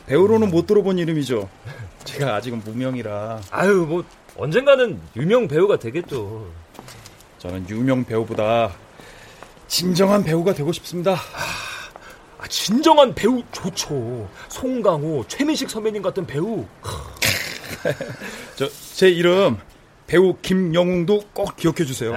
배우로는 0.06 0.50
못 0.50 0.66
들어본 0.66 0.98
이름이죠. 0.98 1.48
제가 2.04 2.34
아직은 2.36 2.62
무명이라. 2.64 3.40
아유, 3.50 3.86
뭐 3.88 4.04
언젠가는 4.36 5.00
유명 5.16 5.46
배우가 5.48 5.78
되겠죠. 5.78 6.46
저는 7.38 7.68
유명 7.68 8.04
배우보다 8.04 8.72
진정한 9.68 10.22
배우가 10.24 10.54
되고 10.54 10.72
싶습니다. 10.72 11.12
아, 12.38 12.46
진정한 12.48 13.14
배우 13.14 13.42
좋죠. 13.52 14.28
송강호, 14.48 15.24
최민식 15.28 15.70
선배님 15.70 16.02
같은 16.02 16.26
배우. 16.26 16.64
저 18.56 18.68
제 18.94 19.08
이름 19.08 19.56
배우 20.06 20.36
김영웅도 20.42 21.22
꼭 21.32 21.56
기억해 21.56 21.84
주세요. 21.84 22.14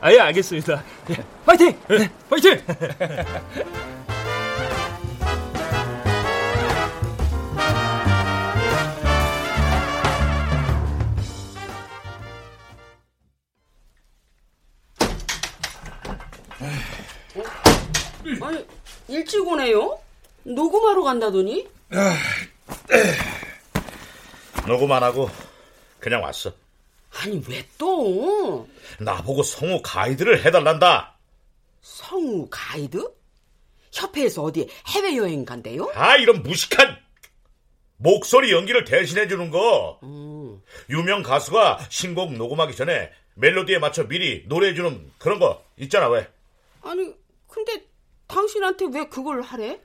아, 0.00 0.12
예, 0.12 0.20
알겠습니다. 0.20 0.84
예, 1.10 1.24
파이팅! 1.44 1.76
예, 1.90 2.10
파이팅! 2.28 2.60
일찍 19.08 19.46
오네요? 19.46 19.98
녹음하러 20.44 21.02
간다더니? 21.02 21.66
녹음 24.66 24.92
안 24.92 25.02
하고 25.02 25.30
그냥 25.98 26.22
왔어. 26.22 26.52
아니, 27.10 27.42
왜 27.48 27.66
또? 27.78 28.68
나보고 29.00 29.42
성우 29.42 29.80
가이드를 29.82 30.44
해달란다. 30.44 31.16
성우 31.80 32.48
가이드? 32.50 33.10
협회에서 33.92 34.42
어디 34.42 34.68
해외여행 34.88 35.44
간대요? 35.44 35.90
아, 35.94 36.16
이런 36.16 36.42
무식한 36.42 36.98
목소리 37.96 38.52
연기를 38.52 38.84
대신해주는 38.84 39.50
거. 39.50 39.98
음. 40.02 40.62
유명 40.90 41.22
가수가 41.22 41.86
신곡 41.88 42.34
녹음하기 42.34 42.76
전에 42.76 43.10
멜로디에 43.34 43.78
맞춰 43.78 44.06
미리 44.06 44.44
노래해주는 44.46 45.12
그런 45.18 45.38
거 45.38 45.64
있잖아, 45.78 46.08
왜? 46.08 46.28
아니, 46.82 47.12
근데 47.48 47.87
당신한테 48.28 48.86
왜 48.92 49.08
그걸 49.08 49.42
하래? 49.42 49.80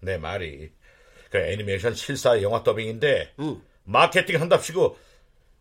내 0.00 0.16
말이. 0.16 0.70
그 1.30 1.38
애니메이션 1.38 1.94
실사 1.94 2.40
영화 2.40 2.62
더빙인데, 2.62 3.34
응. 3.40 3.60
마케팅 3.84 4.40
한답시고 4.40 4.96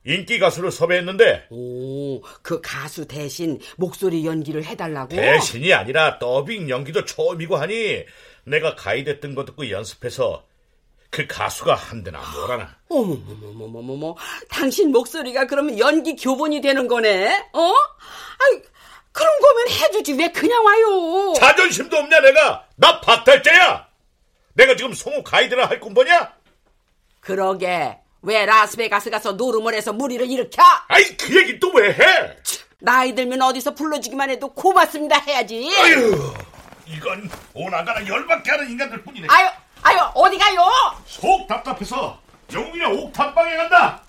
인기 0.06 0.38
가수를 0.40 0.72
섭외했는데, 0.72 1.48
오, 1.50 2.22
그 2.44 2.62
가수 2.62 3.08
대신 3.08 3.60
목소리 3.76 4.26
연기를 4.26 4.64
해달라고? 4.64 5.10
대신이 5.10 5.74
아니라 5.74 6.20
더빙 6.20 6.70
연기도 6.70 7.04
처음이고 7.06 7.58
하니, 7.58 8.06
내가 8.46 8.76
가이드했던 8.76 9.34
거 9.34 9.46
듣고 9.46 9.70
연습해서 9.72 10.46
그 11.10 11.26
가수가 11.26 11.74
한대나 11.74 12.22
뭐라나. 12.34 12.78
어머머머머머머, 12.90 14.16
당신 14.50 14.92
목소리가 14.92 15.48
그러면 15.48 15.80
연기 15.80 16.16
교본이 16.16 16.62
되는 16.62 16.88
거네? 16.88 17.50
어? 17.54 17.60
아이, 17.60 18.62
그런 19.16 19.32
거면 19.40 19.70
해주지 19.70 20.14
왜 20.14 20.28
그냥 20.30 20.64
와요? 20.66 21.34
자존심도 21.40 21.96
없냐 21.96 22.20
내가? 22.20 22.66
나 22.76 23.00
박달재야. 23.00 23.88
내가 24.56 24.76
지금 24.76 24.94
성우 24.94 25.24
가이드를 25.24 25.70
할 25.70 25.80
꿈보냐? 25.80 26.34
그러게 27.22 27.98
왜 28.22 28.46
라스베가스 28.46 29.10
가서 29.10 29.32
노름을 29.34 29.74
해서 29.74 29.94
무리를 29.94 30.30
일으켜? 30.30 30.62
아이 30.90 31.04
그 31.16 31.34
얘기 31.38 31.58
또 31.60 31.70
왜 31.76 31.94
해? 31.94 32.36
나이 32.80 33.16
들면 33.16 33.42
어디서 33.42 33.74
불러주기만 33.74 34.30
해도 34.30 34.54
고맙습니다 34.54 35.18
해야지. 35.22 35.74
아유, 35.80 36.34
이건 36.86 37.30
오나가나 37.54 38.06
열받게 38.06 38.52
하는 38.52 38.70
인간들 38.70 39.02
뿐이네. 39.02 39.28
아유, 39.30 39.48
아유 39.82 40.00
어디 40.14 40.38
가요? 40.38 40.60
속 41.08 41.48
답답해서 41.48 42.20
영웅이랑 42.54 42.92
옥탑방에 43.00 43.56
간다. 43.56 44.04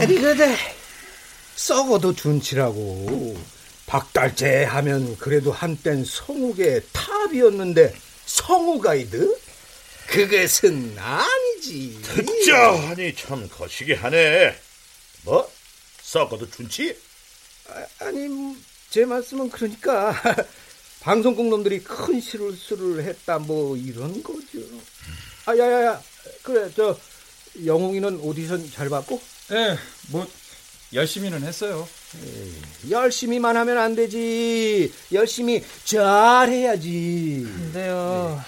에리거들 0.00 0.56
썩어도 1.56 2.14
준치라고 2.14 3.36
박달재 3.86 4.64
하면 4.64 5.16
그래도 5.18 5.50
한땐 5.50 6.04
성욱의 6.04 6.82
탑이었는데 6.92 7.94
성우 8.26 8.80
가이드? 8.80 9.38
그것은 10.06 10.96
아니지 10.98 12.00
듣자 12.02 12.72
하니 12.88 13.14
참 13.14 13.48
거시기 13.48 13.94
하네. 13.94 14.56
뭐? 15.22 15.50
썩어도 16.02 16.48
준치? 16.50 16.96
아니 18.00 18.56
제 18.90 19.04
말씀은 19.04 19.50
그러니까 19.50 20.14
방송국 21.08 21.48
놈들이 21.48 21.82
큰 21.82 22.20
실수를 22.20 23.02
했다 23.02 23.38
뭐 23.38 23.74
이런 23.78 24.22
거죠 24.22 24.58
아 25.46 25.56
야야야 25.56 26.02
그래 26.42 26.70
저 26.76 26.98
영웅이는 27.64 28.20
오디션 28.20 28.70
잘 28.70 28.90
봤고? 28.90 29.18
네, 29.48 29.78
뭐 30.10 30.28
열심히는 30.92 31.42
했어요. 31.44 31.88
열심히만 32.90 33.56
하면 33.56 33.78
안 33.78 33.94
되지. 33.94 34.92
열심히 35.12 35.64
잘해야지. 35.84 37.42
근데요, 37.46 38.42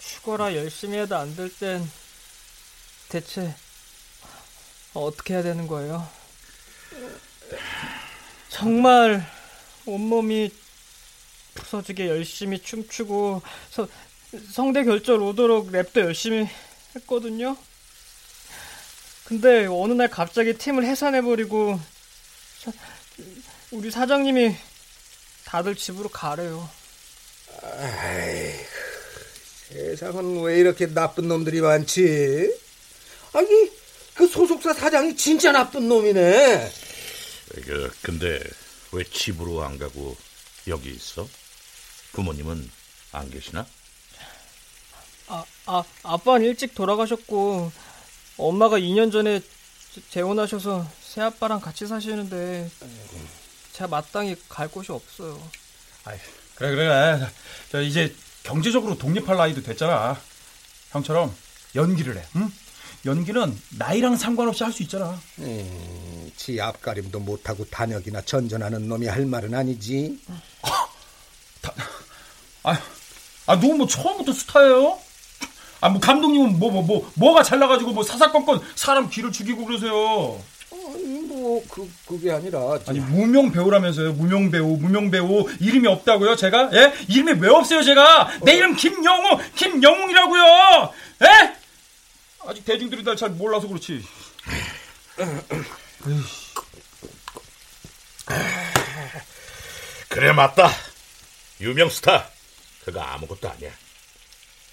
죽어라 0.00 0.54
열심히 0.54 0.98
해도 0.98 1.16
안 1.16 1.34
될 1.34 1.50
땐 1.58 1.90
대체 3.08 3.52
어떻게 4.94 5.34
해야 5.34 5.42
되는 5.42 5.66
거예요? 5.66 6.08
정말 8.48 9.26
온몸이 9.86 10.50
부서지게 11.54 12.08
열심히 12.08 12.58
춤추고 12.60 13.42
서, 13.70 13.88
성대 14.52 14.84
결절 14.84 15.20
오도록 15.20 15.70
랩도 15.70 16.00
열심히 16.00 16.48
했거든요. 16.96 17.56
근데 19.24 19.66
어느 19.66 19.92
날 19.92 20.08
갑자기 20.08 20.54
팀을 20.54 20.84
해산해버리고 20.84 21.78
사- 22.60 22.72
우리 23.70 23.90
사장님이 23.90 24.54
다들 25.44 25.74
집으로 25.76 26.08
가래요. 26.08 26.68
아이고, 27.62 28.64
세상은 29.68 30.42
왜 30.42 30.58
이렇게 30.58 30.86
나쁜 30.92 31.28
놈들이 31.28 31.60
많지? 31.60 32.54
아니, 33.34 33.70
그 34.14 34.26
소속사 34.26 34.74
사장이 34.74 35.16
진짜 35.16 35.52
나쁜 35.52 35.88
놈이네. 35.88 36.72
그, 37.64 37.90
근데 38.02 38.42
왜 38.92 39.04
집으로 39.04 39.62
안 39.62 39.78
가고 39.78 40.16
여기 40.68 40.90
있어? 40.90 41.26
부모님은 42.12 42.70
안 43.12 43.30
계시나? 43.30 43.66
아, 45.28 45.44
아, 45.66 45.82
아빠는 46.02 46.46
일찍 46.46 46.74
돌아가셨고, 46.74 47.72
엄마가 48.36 48.78
2년 48.78 49.10
전에 49.12 49.40
재혼하셔서 50.10 50.86
새아빠랑 51.02 51.60
같이 51.60 51.86
사시는데, 51.86 52.70
제가 53.72 53.88
마땅히 53.88 54.36
갈 54.48 54.68
곳이 54.68 54.92
없어요. 54.92 55.40
아이, 56.04 56.18
그래, 56.54 56.70
그래. 56.74 57.28
저 57.70 57.80
이제 57.82 58.14
경제적으로 58.42 58.96
독립할 58.98 59.36
나이도 59.36 59.62
됐잖아. 59.62 60.20
형처럼 60.90 61.34
연기를 61.74 62.18
해, 62.18 62.24
응? 62.36 62.52
연기는 63.04 63.60
나이랑 63.78 64.16
상관없이 64.16 64.62
할 64.62 64.72
수 64.72 64.82
있잖아. 64.82 65.18
음, 65.38 66.30
지 66.36 66.60
앞가림도 66.60 67.18
못하고 67.20 67.64
단역이나 67.64 68.20
전전하는 68.22 68.86
놈이 68.88 69.06
할 69.06 69.24
말은 69.26 69.54
아니지. 69.54 70.18
아, 72.64 72.80
아 73.46 73.58
누구 73.58 73.74
뭐 73.74 73.86
처음부터 73.86 74.32
스타예요? 74.32 74.98
아, 75.80 75.88
뭐 75.88 76.00
감독님은 76.00 76.58
뭐 76.60 76.70
뭐 76.70 76.82
뭐 76.82 77.10
뭐, 77.14 77.34
가 77.34 77.42
잘 77.42 77.58
나가지고 77.58 77.92
뭐 77.92 78.04
사사건건 78.04 78.60
사람 78.76 79.10
귀를 79.10 79.32
죽이고 79.32 79.64
그러세요. 79.66 80.40
아니 80.70 81.02
뭐그 81.26 81.90
그게 82.06 82.30
아니라 82.32 82.78
아니 82.86 83.00
무명 83.00 83.50
배우라면서요? 83.52 84.12
무명 84.12 84.50
배우, 84.50 84.76
무명 84.76 85.10
배우 85.10 85.48
이름이 85.60 85.86
없다고요? 85.88 86.36
제가 86.36 86.70
예 86.72 86.92
이름이 87.08 87.40
왜 87.40 87.48
없어요? 87.50 87.82
제가 87.82 88.30
내 88.44 88.54
이름 88.54 88.76
김영우, 88.76 89.38
김영웅이라고요. 89.56 90.92
예? 91.22 91.56
아직 92.46 92.64
대중들이 92.64 93.02
날 93.04 93.16
잘 93.16 93.30
몰라서 93.30 93.66
그렇지. 93.68 94.04
그래 100.08 100.32
맞다. 100.32 100.70
유명 101.60 101.88
스타. 101.88 102.28
그거 102.84 103.00
아무것도 103.00 103.48
아니야. 103.48 103.70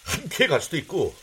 함께 0.04 0.48
갈 0.48 0.62
수도 0.62 0.78
있고 0.78 1.16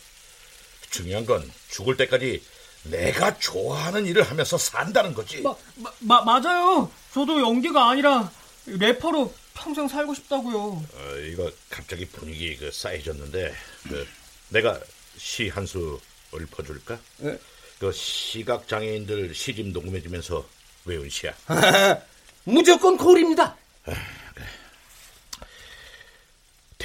중요한 0.91 1.27
건 1.27 1.51
죽을 1.71 1.97
때까지 1.97 2.43
내가 2.85 3.37
좋아하는 3.39 4.07
일을 4.07 4.23
하면서 4.23 4.57
산다는 4.57 5.13
거지. 5.15 5.43
마, 5.43 5.55
마, 6.01 6.23
맞아요. 6.23 6.91
저도 7.13 7.41
연기가 7.41 7.91
아니라 7.91 8.31
래퍼로 8.67 9.35
평생 9.55 9.89
살고 9.89 10.15
싶다고요. 10.15 10.85
어, 10.93 11.17
이거 11.29 11.51
갑자기 11.71 12.07
분위기 12.07 12.57
그 12.57 12.71
싸해졌는데 12.71 13.55
그 13.89 14.07
내가 14.51 14.79
시 15.19 15.49
한 15.49 15.67
수 15.67 15.99
읊어줄까? 16.35 16.99
네. 17.19 17.39
그 17.79 17.91
시각 17.93 18.69
장애인들 18.69 19.35
시집 19.35 19.69
녹음해주면서 19.69 20.47
외운 20.85 21.09
시야. 21.11 21.35
무조건 22.45 22.97
골입니다. 22.97 23.57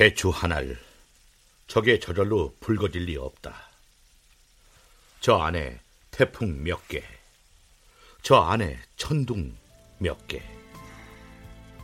대추 0.01 0.29
하나를 0.29 0.79
적의 1.67 1.99
저절로 1.99 2.55
붉어질 2.59 3.03
리 3.03 3.17
없다. 3.17 3.53
저 5.19 5.37
안에 5.37 5.79
태풍 6.09 6.63
몇 6.63 6.87
개, 6.87 7.03
저 8.23 8.37
안에 8.37 8.79
천둥 8.95 9.55
몇 9.99 10.27
개, 10.27 10.41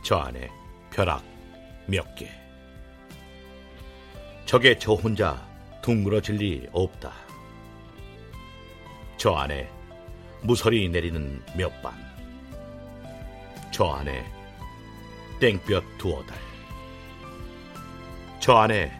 저 0.02 0.16
안에 0.16 0.50
벼락 0.90 1.24
몇 1.86 2.16
개. 2.16 2.28
적의 4.46 4.80
저 4.80 4.94
혼자 4.94 5.48
둥그러질 5.82 6.34
리 6.38 6.68
없다. 6.72 7.14
저 9.16 9.34
안에 9.34 9.70
무설이 10.42 10.88
내리는 10.88 11.40
몇 11.56 11.70
밤, 11.82 11.96
저 13.72 13.92
안에 13.92 14.26
땡볕 15.38 15.98
두어 15.98 16.26
달, 16.26 16.47
저 18.40 18.56
안에 18.56 18.92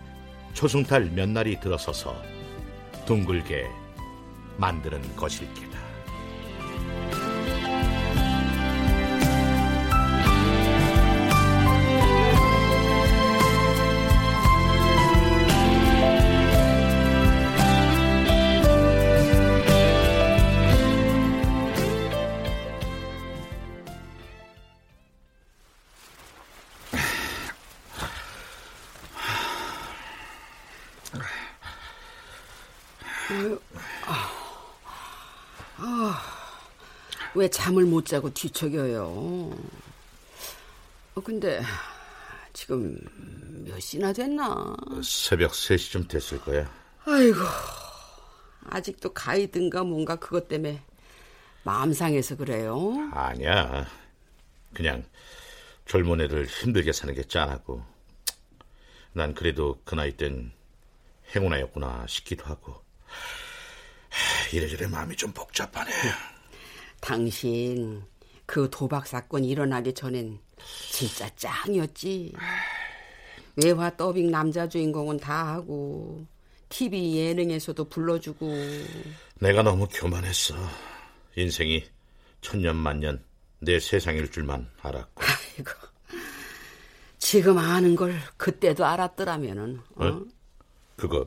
초승달 0.53 1.11
몇 1.11 1.29
날이 1.29 1.61
들어서서 1.61 2.17
둥글게 3.07 3.67
만드는 4.57 5.17
것일 5.17 5.53
게 5.55 5.68
잠을 37.79 37.87
못 37.87 38.07
자고 38.07 38.33
뒤척여요? 38.33 39.03
어, 41.15 41.21
근데 41.25 41.63
지금 42.53 42.99
몇 43.65 43.79
시나 43.79 44.13
됐나? 44.13 44.75
새벽 45.03 45.53
3시쯤 45.53 46.09
됐을 46.09 46.41
거야. 46.41 46.69
아이고, 47.05 47.39
아직도 48.65 49.13
가이든가 49.13 49.85
뭔가 49.85 50.17
그것 50.17 50.49
때문에 50.49 50.83
마음 51.63 51.93
상해서 51.93 52.37
그래요. 52.37 53.09
아니야. 53.13 53.87
그냥 54.75 55.05
젊은 55.87 56.21
애들 56.23 56.47
힘들게 56.47 56.93
사는 56.93 57.15
게 57.15 57.23
짠하고 57.23 57.83
난 59.13 59.35
그래도 59.35 59.81
그 59.85 59.95
나이 59.95 60.17
땐 60.17 60.53
행운아였구나 61.35 62.07
싶기도 62.09 62.45
하고 62.45 62.83
하, 64.11 64.49
이래저래 64.57 64.89
마음이 64.89 65.15
좀 65.17 65.33
복잡하네. 65.33 65.93
당신 67.01 68.03
그 68.47 68.69
도박 68.71 69.07
사건 69.07 69.45
일어나기 69.45 69.93
전엔 69.93 70.39
진짜 70.91 71.29
짱이었지. 71.37 72.33
외화 73.57 73.95
더빙 73.97 74.31
남자 74.31 74.69
주인공은 74.69 75.19
다 75.19 75.49
하고 75.49 76.25
TV 76.69 77.17
예능에서도 77.17 77.89
불러주고 77.89 78.53
내가 79.41 79.63
너무 79.63 79.89
교만했어. 79.89 80.55
인생이 81.37 81.85
천년 82.41 82.77
만년 82.77 83.23
내 83.61 83.81
세상일 83.81 84.31
줄만 84.31 84.69
알았고. 84.81 85.23
아이고 85.23 85.71
지금 87.19 87.59
아는 87.59 87.97
걸 87.97 88.19
그때도 88.37 88.85
알았더라면은 88.85 89.81
어? 89.97 90.07
어? 90.07 90.25
그거 90.97 91.27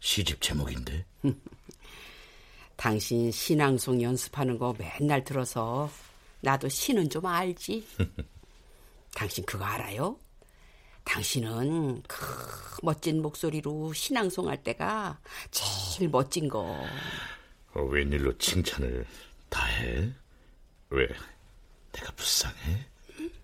시집 0.00 0.40
제목인데. 0.40 1.04
당신 2.78 3.30
신앙송 3.32 4.00
연습하는 4.00 4.56
거 4.56 4.72
맨날 4.78 5.24
들어서 5.24 5.90
나도 6.40 6.68
시는 6.68 7.10
좀 7.10 7.26
알지. 7.26 7.84
당신 9.14 9.44
그거 9.44 9.64
알아요? 9.64 10.16
당신은 11.02 12.04
그 12.06 12.24
멋진 12.84 13.20
목소리로 13.20 13.92
신앙송 13.92 14.48
할 14.48 14.62
때가 14.62 15.18
제일 15.50 16.08
멋진 16.08 16.48
거. 16.48 16.80
어, 17.74 17.82
웬일로 17.82 18.38
칭찬을 18.38 19.04
다 19.48 19.66
해? 19.66 20.12
왜? 20.90 21.08
내가 21.90 22.12
불쌍해? 22.12 22.86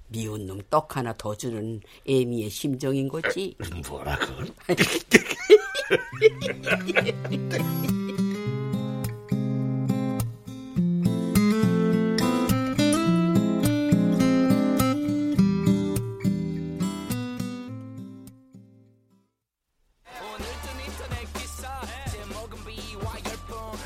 미운 0.09 0.47
놈 0.47 0.63
떡 0.71 0.97
하나 0.97 1.13
더 1.19 1.37
주는 1.37 1.81
애미의 2.07 2.51
심정인 2.51 3.09
거지. 3.09 3.57
뭐라 3.89 4.17
그 4.17 4.55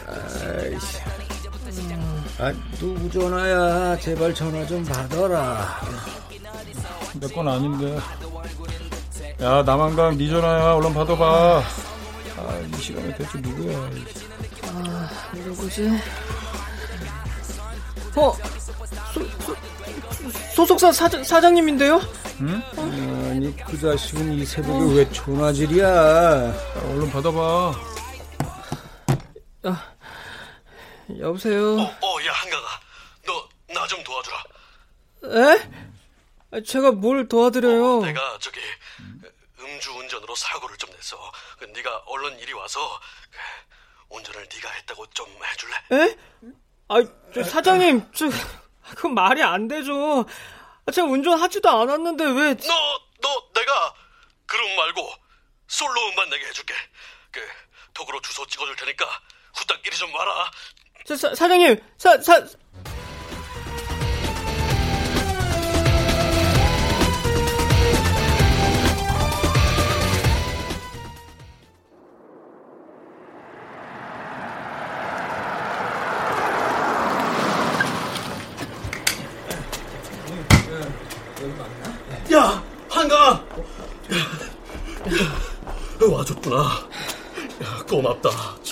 아이씨. 0.07 0.99
아, 2.39 2.53
누구 2.79 3.11
전화야? 3.11 3.99
제발 3.99 4.35
전화 4.35 4.65
좀 4.67 4.85
받아라. 4.85 5.81
내 7.15 7.27
건 7.29 7.49
아닌데. 7.49 7.99
야, 9.43 9.63
남한강 9.63 10.17
네 10.17 10.29
전화야. 10.29 10.75
얼른 10.75 10.95
받아봐. 10.95 11.63
아, 12.39 12.59
이 12.77 12.81
시간에 12.81 13.15
대체 13.17 13.39
누구야? 13.39 13.79
아, 14.67 15.11
누구지? 15.35 15.91
어, 18.17 18.33
소, 19.13 19.25
소, 19.43 19.57
소속사 20.55 20.93
사장, 20.93 21.23
사장님인데요? 21.25 22.01
응? 22.41 22.63
아니, 23.49 23.57
그 23.57 23.79
자식은 23.79 24.35
이 24.35 24.45
새벽에 24.45 24.95
왜 24.95 25.11
전화질이야? 25.11 25.87
얼른 26.85 27.11
받아봐. 27.11 27.73
아, 29.63 29.95
여보세요. 31.19 31.81
어, 31.81 31.83
어, 31.83 32.27
야 32.27 32.33
한강아, 32.33 32.67
너나 33.27 33.87
좀 33.87 34.05
도와주라. 34.05 34.45
에? 35.25 35.71
아, 36.51 36.61
제가 36.61 36.93
뭘 36.93 37.27
도와드려요? 37.27 38.01
어, 38.01 38.05
내가 38.05 38.39
저기 38.39 38.61
음주 39.59 39.93
운전으로 39.97 40.35
사고를 40.35 40.77
좀 40.77 40.91
냈어. 40.91 41.17
그 41.59 41.65
네가 41.65 42.03
얼른 42.07 42.39
이리 42.41 42.53
와서 42.53 42.81
그 43.31 44.15
운전을 44.17 44.47
네가 44.53 44.71
했다고 44.71 45.07
좀 45.15 45.27
해줄래? 45.43 46.05
에? 46.05 46.19
아, 46.89 46.97
저 47.33 47.43
사장님, 47.43 48.13
저 48.13 48.27
그건 48.95 49.15
말이 49.15 49.43
안 49.43 49.69
되죠. 49.69 50.27
아, 50.85 50.91
제가 50.91 51.07
운전하지도 51.09 51.67
않았는데 51.67 52.25
왜? 52.25 52.55
너, 52.55 53.08
너 53.21 53.51
내가 53.55 53.95
그룹 54.47 54.71
말고 54.77 55.15
솔로 55.67 56.09
음반 56.09 56.29
내게 56.31 56.47
해줄게. 56.47 56.75
그 57.31 57.41
도구로 57.95 58.21
주소 58.23 58.47
찍어줄 58.47 58.77
테니까 58.77 59.07
후딱 59.55 59.87
이리 59.87 59.97
좀 59.97 60.15
와라. 60.15 60.51
사장님, 61.07 61.77
사, 61.97 62.19
사. 62.21 62.41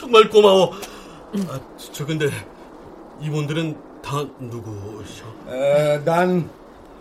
정말 0.07 0.31
고마워. 0.31 0.73
아, 1.49 1.61
저 1.92 2.07
근데 2.07 2.31
이분들은 3.21 3.77
다 4.03 4.25
누구셔? 4.38 5.25
에, 5.49 6.05
난 6.05 6.49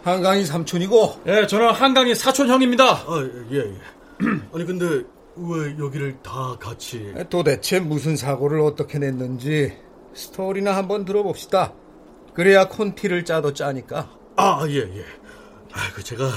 한강이 0.03 0.43
삼촌이고. 0.45 1.21
예, 1.27 1.45
저는 1.45 1.71
한강이 1.71 2.15
사촌 2.15 2.49
형입니다. 2.49 2.83
아, 2.83 3.29
예, 3.51 3.57
예. 3.57 3.75
아니 4.53 4.65
근데 4.65 5.03
왜 5.35 5.77
여기를 5.77 6.17
다 6.23 6.57
같이? 6.59 7.13
도대체 7.29 7.79
무슨 7.79 8.15
사고를 8.15 8.61
어떻게 8.61 8.97
냈는지 8.97 9.77
스토리나 10.15 10.75
한번 10.75 11.05
들어봅시다. 11.05 11.73
그래야 12.33 12.67
콘티를 12.67 13.23
짜도 13.23 13.53
짜니까. 13.53 14.09
아, 14.35 14.65
예, 14.67 14.77
예. 14.77 15.05
아, 15.73 15.91
그 15.93 16.03
제가 16.03 16.27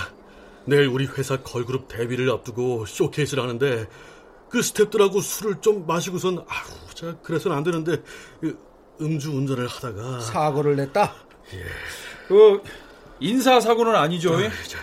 내일 0.67 0.89
우리 0.89 1.07
회사 1.07 1.39
걸그룹 1.39 1.89
데뷔를 1.89 2.31
앞두고 2.31 2.85
쇼케이스를 2.85 3.43
하는데 3.43 3.87
그 4.51 4.61
스탭들하고 4.61 5.21
술을 5.21 5.61
좀 5.61 5.87
마시고선 5.87 6.39
아우, 6.39 6.95
제가 6.95 7.17
그래서는 7.23 7.57
안 7.57 7.63
되는데 7.65 8.03
그 8.41 8.59
음주 9.01 9.31
운전을 9.31 9.67
하다가 9.67 10.21
사고를 10.21 10.77
냈다. 10.77 11.15
예. 11.55 11.65
그 12.29 12.61
인사 13.21 13.61
사고는 13.61 13.95
아니죠? 13.95 14.35
아, 14.35 14.39
자, 14.67 14.79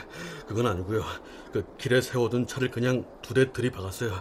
그건 0.48 0.68
아니고요. 0.68 1.04
그 1.52 1.64
길에 1.78 2.02
세워둔 2.02 2.48
차를 2.48 2.70
그냥 2.72 3.06
두 3.22 3.34
대 3.34 3.52
들이박았어요. 3.52 4.12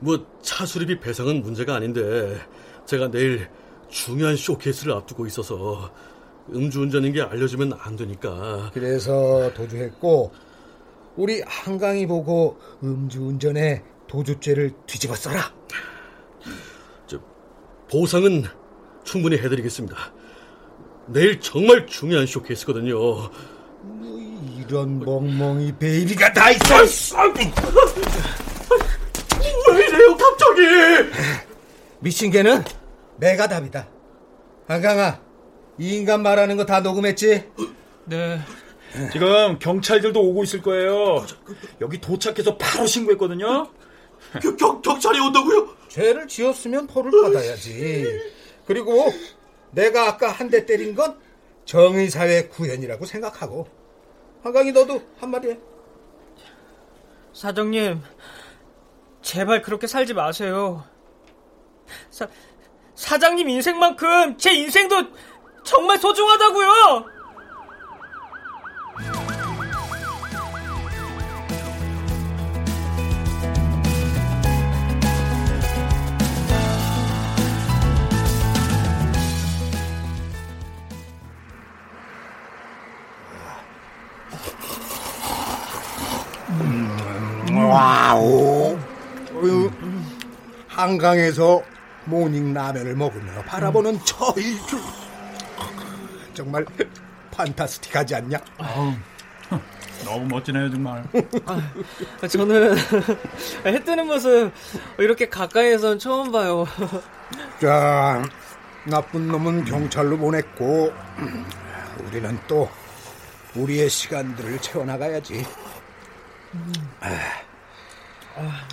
뭐 0.00 0.26
차 0.42 0.66
수리비 0.66 1.00
배상은 1.00 1.42
문제가 1.42 1.74
아닌데 1.74 2.38
제가 2.86 3.10
내일 3.10 3.48
중요한 3.88 4.36
쇼케이스를 4.36 4.92
앞두고 4.92 5.26
있어서 5.26 5.90
음주운전인 6.52 7.12
게 7.12 7.22
알려지면 7.22 7.72
안 7.78 7.96
되니까. 7.96 8.70
그래서 8.74 9.50
도주했고 9.54 10.32
우리 11.16 11.40
한강이 11.46 12.06
보고 12.06 12.58
음주운전에 12.82 13.82
도주죄를 14.08 14.72
뒤집어 14.86 15.14
써라. 15.14 15.52
저 17.06 17.18
보상은 17.90 18.44
충분히 19.04 19.36
해드리겠습니다. 19.38 19.96
내일 21.08 21.40
정말 21.40 21.86
중요한 21.86 22.26
쇼케이스거든요. 22.26 22.94
뭐 22.98 23.30
이런 24.58 24.98
멍멍이 25.00 25.76
베이비가 25.78 26.32
다 26.32 26.50
있어. 26.50 26.82
왜 29.72 29.86
이래요, 29.88 30.16
갑자기? 30.16 30.62
미친 32.00 32.30
개는 32.30 32.64
내가 33.18 33.48
답이다. 33.48 33.88
한강아, 34.68 35.20
이 35.78 35.96
인간 35.96 36.22
말하는 36.22 36.56
거 36.56 36.64
다 36.66 36.80
녹음했지? 36.80 37.44
네. 38.06 38.40
지금 39.12 39.58
경찰들도 39.58 40.20
오고 40.20 40.44
있을 40.44 40.62
거예요. 40.62 41.24
여기 41.80 42.00
도착해서 42.00 42.56
바로 42.56 42.86
신고했거든요. 42.86 43.68
겨, 44.40 44.56
경, 44.56 44.80
경찰이 44.82 45.18
온다고요? 45.20 45.68
죄를 45.88 46.26
지었으면 46.28 46.86
벌을 46.86 47.10
받아야지. 47.22 48.04
그리고 48.66 49.12
내가 49.70 50.08
아까 50.08 50.28
한 50.30 50.50
대 50.50 50.64
때린 50.66 50.94
건 50.94 51.18
정의사회 51.64 52.48
구현이라고 52.48 53.04
생각하고. 53.06 53.68
한강이 54.42 54.72
너도 54.72 55.02
한마디 55.18 55.50
해. 55.50 55.58
사장님, 57.32 58.00
제발 59.22 59.60
그렇게 59.62 59.86
살지 59.86 60.14
마세요. 60.14 60.84
사, 62.10 62.26
사장님 62.94 63.48
인생만큼 63.48 64.38
제 64.38 64.52
인생도 64.54 65.02
정말 65.64 65.98
소중하다고요! 65.98 67.15
한강에서 90.76 91.62
모닝 92.04 92.52
라면을 92.52 92.94
먹으며 92.94 93.42
바라보는 93.44 93.98
저 94.04 94.34
일출. 94.36 94.78
정말 96.34 96.66
판타스틱하지 97.30 98.14
않냐? 98.16 98.38
너무 100.04 100.26
멋지네요, 100.26 100.70
정말. 100.70 101.02
아, 101.46 102.28
저는 102.28 102.76
해 103.64 103.82
뜨는 103.82 104.06
모습 104.06 104.52
이렇게 104.98 105.30
가까이에선 105.30 105.98
처음 105.98 106.30
봐요. 106.30 106.66
자, 107.58 108.22
나쁜 108.84 109.28
놈은 109.28 109.64
경찰로 109.64 110.18
보냈고, 110.18 110.92
우리는 112.04 112.38
또 112.46 112.68
우리의 113.54 113.88
시간들을 113.88 114.58
채워나가야지. 114.60 115.46
아, 117.00 117.08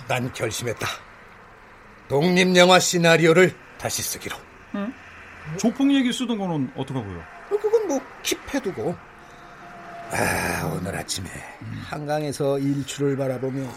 난 0.06 0.30
결심했다. 0.34 0.86
독립영화 2.08 2.78
시나리오를 2.78 3.54
다시 3.78 4.02
쓰기로. 4.02 4.36
응? 4.74 4.92
조폭 5.58 5.92
얘기 5.92 6.12
쓰던 6.12 6.38
거는 6.38 6.72
어떡하고요? 6.76 7.22
그건 7.48 7.88
뭐 7.88 8.00
킵해두고. 8.22 8.96
아, 10.10 10.72
오늘 10.72 10.94
아침에 10.96 11.28
한강에서 11.88 12.58
일출을 12.58 13.16
바라보며 13.16 13.68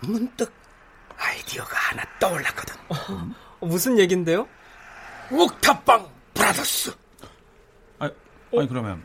문득 0.00 0.52
아이디어가 1.16 1.76
하나 1.76 2.02
떠올랐거든. 2.18 2.74
어, 3.60 3.66
무슨 3.66 3.98
얘긴데요? 3.98 4.46
옥탑방 5.30 6.08
브라더스. 6.34 6.94
아니, 7.98 8.12
아니 8.56 8.68
그러면 8.68 9.04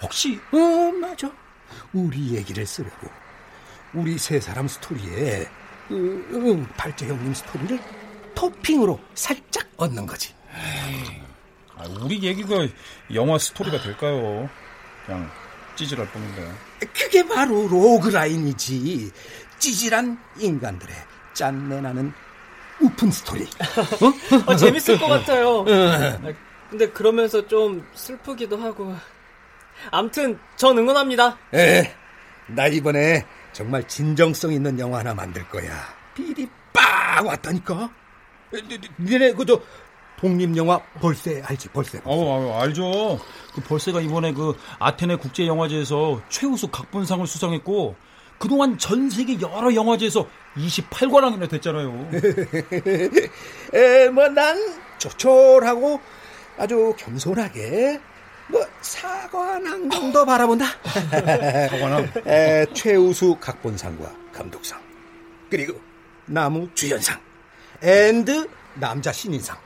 혹시 0.00 0.40
어 0.52 0.56
맞아. 0.92 1.30
우리 1.92 2.36
얘기를 2.36 2.64
쓰려고 2.64 3.08
우리 3.94 4.18
세 4.18 4.38
사람 4.40 4.68
스토리에 4.68 5.44
그, 5.44 5.61
음, 5.90 6.66
발제 6.76 7.06
형님 7.06 7.34
스토리를 7.34 7.78
토핑으로 8.34 9.00
살짝 9.14 9.66
얹는 9.76 10.06
거지. 10.06 10.34
아, 11.76 11.84
우리 12.00 12.22
얘기가 12.22 12.66
영화 13.14 13.38
스토리가 13.38 13.80
될까요? 13.82 14.48
그냥 15.06 15.30
찌질할 15.76 16.06
뿐인데. 16.10 16.52
그게 16.94 17.26
바로 17.26 17.66
logline이지. 17.68 19.10
찌질한 19.58 20.18
인간들의 20.38 20.94
짠내나는 21.34 22.12
웃픈 22.80 23.10
스토리. 23.10 23.44
어? 23.44 24.46
어, 24.52 24.56
재밌을 24.56 24.98
것 24.98 25.06
같아요. 25.06 25.64
아, 25.68 26.18
근데 26.70 26.88
그러면서 26.90 27.46
좀 27.46 27.86
슬프기도 27.94 28.56
하고. 28.56 28.94
암튼 29.90 30.38
전 30.56 30.78
응원합니다. 30.78 31.36
에, 31.54 31.94
나 32.46 32.66
이번에 32.66 33.24
정말 33.52 33.86
진정성 33.86 34.52
있는 34.52 34.78
영화 34.78 34.98
하나 35.00 35.14
만들 35.14 35.46
거야. 35.48 35.72
비리 36.14 36.48
빡 36.72 37.24
왔다니까. 37.26 37.90
니네 39.00 39.32
그저 39.32 39.60
독립 40.18 40.56
영화 40.56 40.78
벌새 41.00 41.42
알지? 41.44 41.68
벌새. 41.68 42.00
어, 42.04 42.58
알죠. 42.60 43.18
그 43.54 43.60
벌새가 43.62 44.00
이번에 44.00 44.32
그 44.32 44.56
아테네 44.78 45.16
국제 45.16 45.46
영화제에서 45.46 46.22
최우수 46.28 46.68
각본상을 46.68 47.26
수상했고 47.26 47.96
그동안 48.38 48.78
전 48.78 49.08
세계 49.10 49.40
여러 49.40 49.74
영화제에서 49.74 50.26
28관왕이나 50.56 51.48
됐잖아요. 51.50 52.10
에, 53.74 54.08
뭐 54.10 54.28
난 54.28 54.56
조촐하고 54.98 56.00
아주 56.58 56.94
겸손하게 56.98 58.00
뭐 58.52 58.64
사관왕 58.82 59.88
정도 59.90 60.24
바라본다. 60.26 60.66
사관왕. 61.70 62.12
에, 62.26 62.66
최우수 62.74 63.36
각본상과 63.40 64.12
감독상 64.32 64.78
그리고 65.50 65.80
남우 66.26 66.68
주연상 66.74 67.18
and 67.82 68.48
남자 68.74 69.10
신인상. 69.10 69.56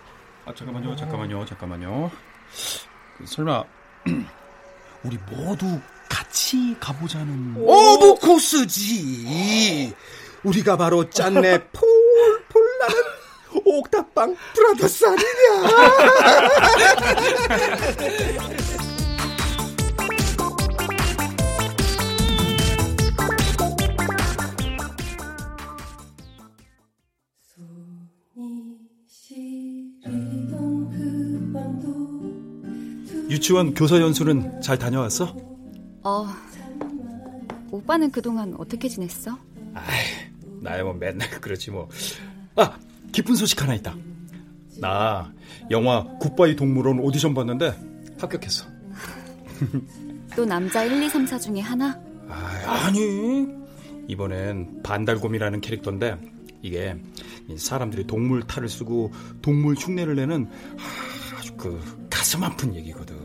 아 0.47 0.55
잠깐만요, 0.55 0.95
잠깐만요, 0.97 1.45
잠깐만요. 1.47 2.11
그, 3.19 3.27
설마 3.27 3.65
우리 5.03 5.19
모두 5.31 5.81
같이 6.09 6.77
가보자는 6.81 7.57
오브 7.59 8.15
코스지. 8.21 9.93
우리가 10.45 10.77
바로 10.77 11.11
짠내 11.11 11.59
폴폴 11.73 12.79
나는 12.81 12.97
옥탑방 13.65 14.37
브라더스 14.55 15.05
아니냐. 15.07 15.27
유치원 33.29 33.75
교사 33.75 34.01
연수는 34.01 34.61
잘 34.61 34.79
다녀왔어? 34.79 35.37
어, 36.03 36.27
오빠는 37.71 38.11
그동안 38.11 38.55
어떻게 38.59 38.89
지냈어? 38.89 39.37
나야 40.61 40.85
뭐 40.85 40.93
맨날 40.95 41.29
그렇지 41.41 41.71
뭐. 41.71 41.89
아, 42.55 42.79
기쁜 43.13 43.35
소식 43.35 43.61
하나 43.63 43.75
있다. 43.75 43.95
나 44.79 45.33
영화 45.71 46.05
굿바이 46.21 46.55
동물원 46.57 47.01
오디션 47.01 47.35
봤는데 47.35 47.75
합격했어. 48.19 48.67
또 50.37 50.45
남자 50.45 50.85
1, 50.85 51.03
2, 51.03 51.09
3, 51.09 51.27
4 51.27 51.39
중에 51.39 51.61
하나? 51.61 51.99
아, 52.29 52.91
니 52.93 53.47
이번엔 54.09 54.83
반달곰이라는 54.83 55.61
캐릭터인데 55.61 56.17
이게 56.63 56.97
사람들이 57.57 58.07
동물 58.07 58.43
탈을 58.47 58.69
쓰고 58.69 59.13
동물 59.43 59.75
흉내를 59.75 60.15
내는 60.17 60.49
아주 61.39 61.55
그 61.57 61.81
가슴 62.11 62.43
아픈 62.45 62.75
얘기거든. 62.75 63.16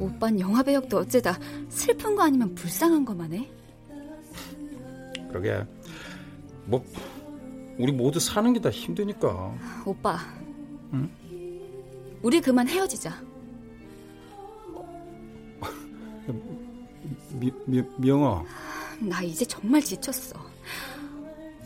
오빤 0.00 0.38
영화 0.40 0.62
배역도 0.62 0.98
어째다 0.98 1.38
슬픈 1.68 2.16
거 2.16 2.22
아니면 2.22 2.54
불쌍한 2.54 3.04
거만 3.04 3.32
해? 3.32 3.48
그러게 5.28 5.64
뭐 6.64 6.84
우리 7.78 7.92
모두 7.92 8.18
사는 8.18 8.52
게 8.52 8.60
다 8.60 8.70
힘드니까. 8.70 9.54
오빠, 9.84 10.18
응? 10.94 11.10
우리 12.22 12.40
그만 12.40 12.66
헤어지자. 12.68 13.12
미, 17.38 17.52
미, 17.66 17.82
미영아. 17.98 18.42
나 19.00 19.22
이제 19.22 19.44
정말 19.44 19.82
지쳤어. 19.82 20.40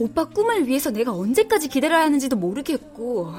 오빠 0.01 0.25
꿈을 0.25 0.67
위해서 0.67 0.91
내가 0.91 1.13
언제까지 1.13 1.69
기다려야 1.69 2.01
하는지도 2.03 2.35
모르겠고. 2.37 3.33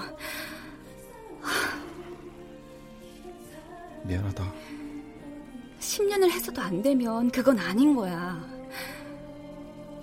미안하다. 4.05 4.43
10년을 5.81 6.31
해서도 6.31 6.61
안 6.61 6.81
되면 6.81 7.29
그건 7.31 7.59
아닌 7.59 7.95
거야. 7.95 8.41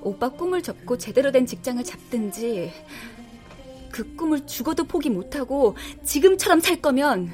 오빠 0.03 0.29
꿈을 0.29 0.63
접고 0.63 0.99
제대로 0.99 1.33
된 1.33 1.47
직장을 1.47 1.83
잡든지, 1.83 2.73
그 3.91 4.15
꿈을 4.15 4.47
죽어도 4.47 4.85
포기 4.85 5.09
못하고 5.09 5.77
지금처럼 6.05 6.61
살 6.61 6.81
거면 6.83 7.33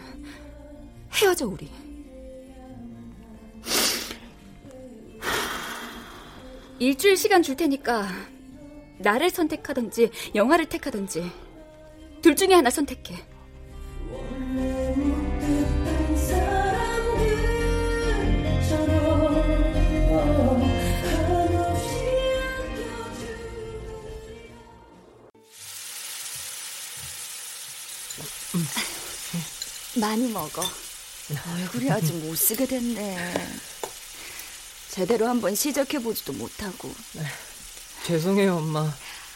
헤어져, 1.12 1.46
우리. 1.48 1.70
일주일 6.78 7.16
시간 7.16 7.42
줄 7.42 7.56
테니까 7.56 8.08
나를 8.98 9.30
선택하든지 9.30 10.10
영화를 10.34 10.66
택하든지 10.66 11.30
둘 12.20 12.36
중에 12.36 12.54
하나 12.54 12.68
선택해. 12.68 13.33
많이 29.96 30.28
먹어. 30.30 30.62
얼굴이 31.54 31.90
아주 31.90 32.12
못쓰게 32.14 32.66
됐네. 32.66 33.34
제대로 34.90 35.26
한번 35.28 35.54
시작해보지도 35.54 36.32
못하고. 36.34 36.92
죄송해요, 38.06 38.56
엄마. 38.56 38.80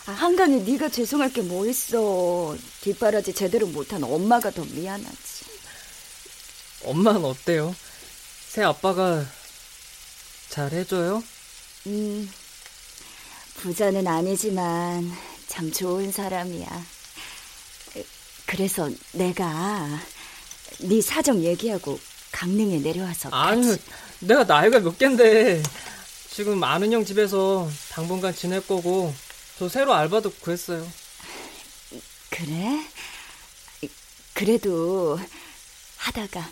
아, 0.07 0.13
한간에 0.13 0.57
네가 0.59 0.89
죄송할 0.91 1.33
게 1.33 1.43
뭐 1.43 1.67
있어. 1.67 2.57
뒷바라지 2.83 3.35
제대로 3.35 3.67
못한 3.67 4.03
엄마가 4.05 4.51
더 4.51 4.65
미안하지. 4.65 5.45
엄마는 6.85 7.25
어때요? 7.25 7.75
새 8.51 8.63
아빠가 8.63 9.25
잘 10.49 10.73
해줘요? 10.73 11.23
음, 11.87 12.31
부자는 13.57 14.07
아니지만 14.07 15.11
참 15.49 15.73
좋은 15.73 16.13
사람이야. 16.13 16.69
그래서 18.47 18.89
내가 19.13 20.01
네 20.81 21.01
사정 21.01 21.43
얘기하고 21.43 21.99
강릉에 22.33 22.79
내려와서 22.79 23.31
아니 23.31 23.77
내가 24.21 24.45
나이가 24.45 24.79
몇 24.81 24.97
갠데 24.99 25.63
지금 26.31 26.63
아는 26.63 26.93
형 26.93 27.05
집에서 27.05 27.69
당분간 27.91 28.35
지낼 28.35 28.65
거고 28.67 29.13
저 29.59 29.69
새로 29.69 29.93
알바도 29.95 30.33
구했어요. 30.41 30.87
그래? 32.31 32.81
그래도 34.35 35.19
하다가 35.97 36.49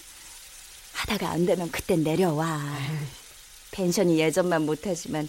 하다가 0.92 1.30
안 1.30 1.46
되면 1.46 1.70
그땐 1.70 2.02
내려와. 2.02 2.60
펜션이 3.70 4.18
예전만 4.18 4.62
못하지만 4.66 5.28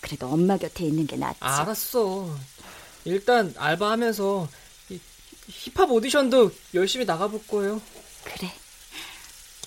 그래도 0.00 0.28
엄마 0.28 0.56
곁에 0.56 0.84
있는 0.84 1.06
게 1.06 1.16
낫지. 1.16 1.38
알았어. 1.40 2.38
일단 3.04 3.52
알바하면서 3.56 4.48
힙합 5.48 5.90
오디션도 5.90 6.52
열심히 6.74 7.04
나가볼 7.04 7.44
거예요. 7.48 7.80
그래. 8.24 8.52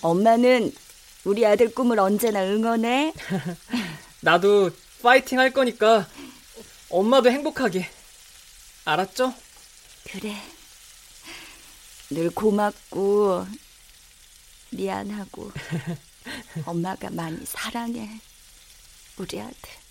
엄마는 0.02 0.74
우리 1.24 1.46
아들 1.46 1.74
꿈을 1.74 2.00
언제나 2.00 2.44
응원해. 2.44 3.14
나도 4.22 4.72
파이팅 5.02 5.40
할 5.40 5.52
거니까 5.52 6.08
엄마도 6.90 7.30
행복하게. 7.32 7.90
알았죠? 8.86 9.34
그래. 10.12 10.36
늘 12.10 12.30
고맙고 12.30 13.48
미안하고 14.72 15.52
엄마가 16.66 17.10
많이 17.12 17.46
사랑해. 17.46 18.10
우리 19.18 19.40
아들. 19.40 19.83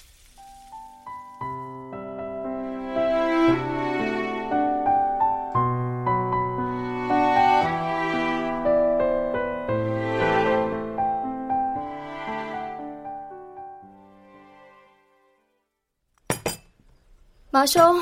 마셔. 17.62 17.94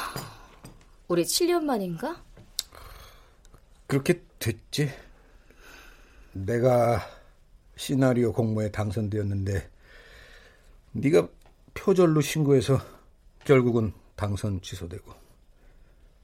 우리 1.06 1.22
7년 1.22 1.64
만인가? 1.64 2.24
그렇게 3.86 4.22
됐지. 4.38 4.90
내가 6.32 7.02
시나리오 7.76 8.32
공모에 8.32 8.70
당선되었는데 8.70 9.70
네가 10.92 11.28
표절로 11.74 12.22
신고해서 12.22 12.80
결국은 13.44 13.92
당선 14.16 14.62
취소되고 14.62 15.12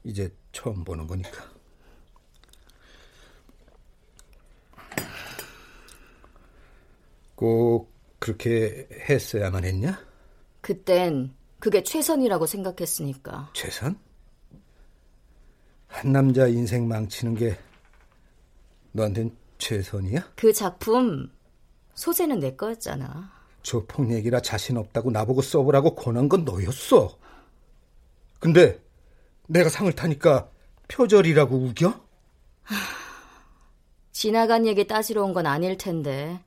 이제 0.03 0.33
처음 0.51 0.83
보는 0.83 1.05
거니까. 1.05 1.47
꼭 7.35 7.93
그렇게 8.17 8.87
했어야만 9.07 9.63
했냐? 9.63 10.03
그땐 10.61 11.36
그게 11.59 11.83
최선이라고 11.83 12.45
생각했으니까. 12.45 13.49
최선? 13.53 13.99
한 15.87 16.11
남자 16.11 16.47
인생 16.47 16.87
망치는 16.87 17.35
게 17.35 17.57
너한텐 18.91 19.35
최선이야? 19.57 20.33
그 20.35 20.53
작품 20.53 21.31
소재는 21.95 22.39
내 22.39 22.55
거였잖아. 22.55 23.31
조폭 23.63 24.11
얘기라 24.11 24.41
자신 24.41 24.77
없다고 24.77 25.11
나보고 25.11 25.41
써보라고 25.41 25.95
권한 25.95 26.29
건 26.29 26.45
너였어. 26.45 27.17
근데 28.39 28.79
내가 29.47 29.69
상을 29.69 29.91
타니까 29.93 30.49
표절이라고 30.87 31.55
우겨? 31.57 32.05
지나간 34.11 34.65
얘기 34.65 34.87
따지러 34.87 35.23
온 35.23 35.33
건 35.33 35.45
아닐 35.45 35.77
텐데. 35.77 36.43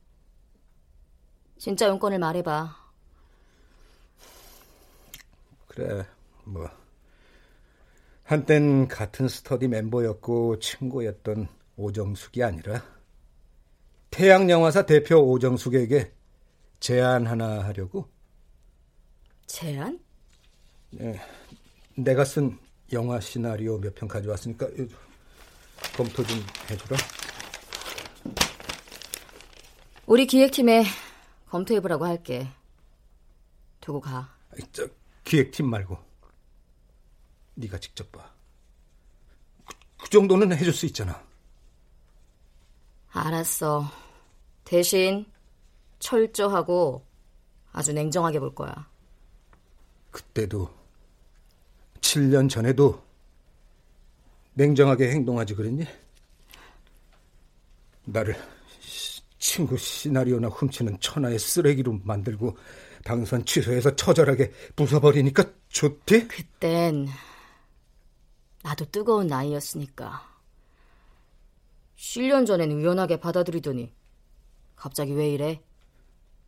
진짜 1.58 1.86
용건을 1.88 2.18
말해봐. 2.18 2.79
그래, 5.70 6.04
뭐. 6.44 6.68
한땐 8.24 8.88
같은 8.88 9.28
스터디 9.28 9.68
멤버였고 9.68 10.58
친구였던 10.58 11.48
오정숙이 11.76 12.42
아니라 12.42 12.82
태양영화사 14.10 14.86
대표 14.86 15.16
오정숙에게 15.18 16.12
제안 16.80 17.26
하나 17.26 17.62
하려고. 17.64 18.08
제안? 19.46 19.98
네, 20.90 21.20
내가 21.96 22.24
쓴 22.24 22.58
영화 22.92 23.20
시나리오 23.20 23.78
몇 23.78 23.94
편 23.94 24.08
가져왔으니까 24.08 24.66
검토 25.96 26.24
좀 26.24 26.38
해주라. 26.68 26.96
우리 30.06 30.26
기획팀에 30.26 30.84
검토해보라고 31.48 32.04
할게. 32.06 32.48
두고 33.80 34.00
가. 34.00 34.34
저 34.72 34.88
기획팀 35.24 35.68
말고 35.68 35.98
네가 37.54 37.78
직접 37.78 38.10
봐. 38.12 38.32
그, 39.66 39.74
그 39.98 40.10
정도는 40.10 40.56
해줄 40.56 40.72
수 40.72 40.86
있잖아. 40.86 41.22
알았어. 43.12 43.84
대신 44.64 45.26
철저하고 45.98 47.04
아주 47.72 47.92
냉정하게 47.92 48.40
볼 48.40 48.54
거야. 48.54 48.88
그때도 50.10 50.68
7년 52.00 52.48
전에도 52.48 53.02
냉정하게 54.54 55.10
행동하지 55.10 55.54
그랬니? 55.54 55.86
나를 58.04 58.36
친구 59.38 59.76
시나리오나 59.76 60.48
훔치는 60.48 60.98
천하의 61.00 61.38
쓰레기로 61.38 62.00
만들고 62.04 62.56
당선 63.04 63.44
취소해서 63.44 63.96
처절하게 63.96 64.52
부숴버리니까 64.76 65.54
좋대? 65.68 66.26
그땐 66.26 67.08
나도 68.62 68.84
뜨거운 68.86 69.26
나이였으니까 69.26 70.28
7년 71.96 72.46
전엔 72.46 72.72
유연하게 72.72 73.18
받아들이더니 73.20 73.92
갑자기 74.76 75.12
왜 75.12 75.30
이래? 75.30 75.62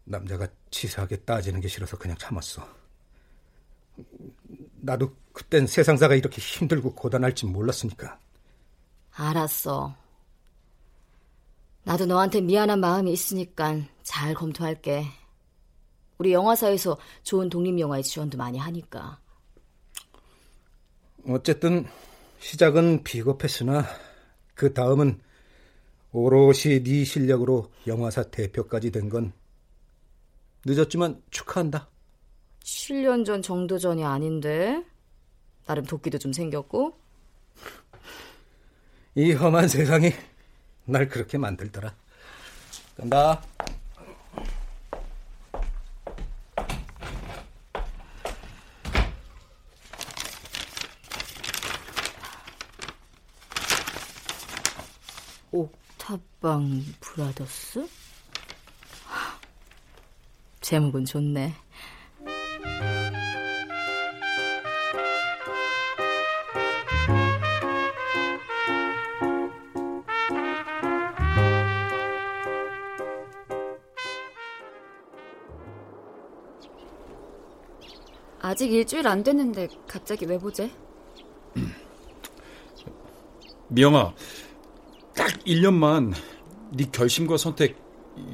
남자가 0.05 0.48
치사하게 0.70 1.16
따지는 1.20 1.61
게 1.61 1.68
싫어서 1.68 1.96
그냥 1.96 2.16
참았어. 2.16 2.66
나도 4.80 5.14
그땐 5.32 5.66
세상사가 5.66 6.14
이렇게 6.14 6.40
힘들고 6.40 6.94
고단할지 6.94 7.46
몰랐으니까. 7.46 8.18
알았어. 9.12 9.94
나도 11.84 12.07
너한테 12.07 12.40
미안한 12.40 12.80
마음이 12.80 13.12
있으니까 13.12 13.82
잘 14.03 14.34
검토할게. 14.34 15.07
우리 16.22 16.32
영화사에서 16.32 16.96
좋은 17.24 17.48
독립영화의 17.48 18.04
지원도 18.04 18.38
많이 18.38 18.56
하니까. 18.56 19.18
어쨌든 21.26 21.84
시작은 22.38 23.02
비겁했으나 23.02 23.84
그 24.54 24.72
다음은 24.72 25.20
오롯이 26.12 26.84
네 26.84 27.02
실력으로 27.04 27.72
영화사 27.88 28.22
대표까지 28.22 28.92
된 28.92 29.08
건 29.08 29.32
늦었지만 30.64 31.20
축하한다. 31.30 31.88
7년 32.62 33.24
전 33.26 33.42
정도 33.42 33.76
전이 33.78 34.04
아닌데 34.04 34.84
나름 35.66 35.84
도끼도 35.84 36.18
좀 36.18 36.32
생겼고 36.32 36.96
이 39.16 39.32
험한 39.32 39.66
세상이 39.66 40.12
날 40.84 41.08
그렇게 41.08 41.36
만들더라. 41.36 41.92
간다. 42.96 43.42
옥탑방 56.43 56.82
브라더스? 57.01 57.88
제목은 60.61 61.05
좋네. 61.05 61.55
아직 78.40 78.72
일주일 78.72 79.07
안 79.07 79.22
됐는데 79.22 79.68
갑자기 79.86 80.26
왜 80.26 80.36
보재? 80.36 80.70
미영아, 83.68 84.12
딱 85.14 85.28
1년만 85.45 86.12
네 86.74 86.84
결심과 86.90 87.36
선택 87.36 87.76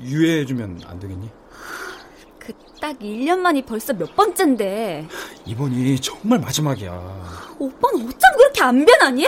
유예해주면 0.02 0.82
안 0.86 0.98
되겠니? 1.00 1.30
그 2.38 2.52
딱 2.80 2.96
1년 3.00 3.38
만이 3.38 3.62
벌써 3.62 3.92
몇 3.92 4.14
번째인데. 4.14 5.08
이번이 5.44 6.00
정말 6.00 6.38
마지막이야. 6.38 7.56
오빠는 7.58 8.06
어쩜 8.06 8.20
그렇게 8.36 8.62
안 8.62 8.84
변하니? 8.84 9.26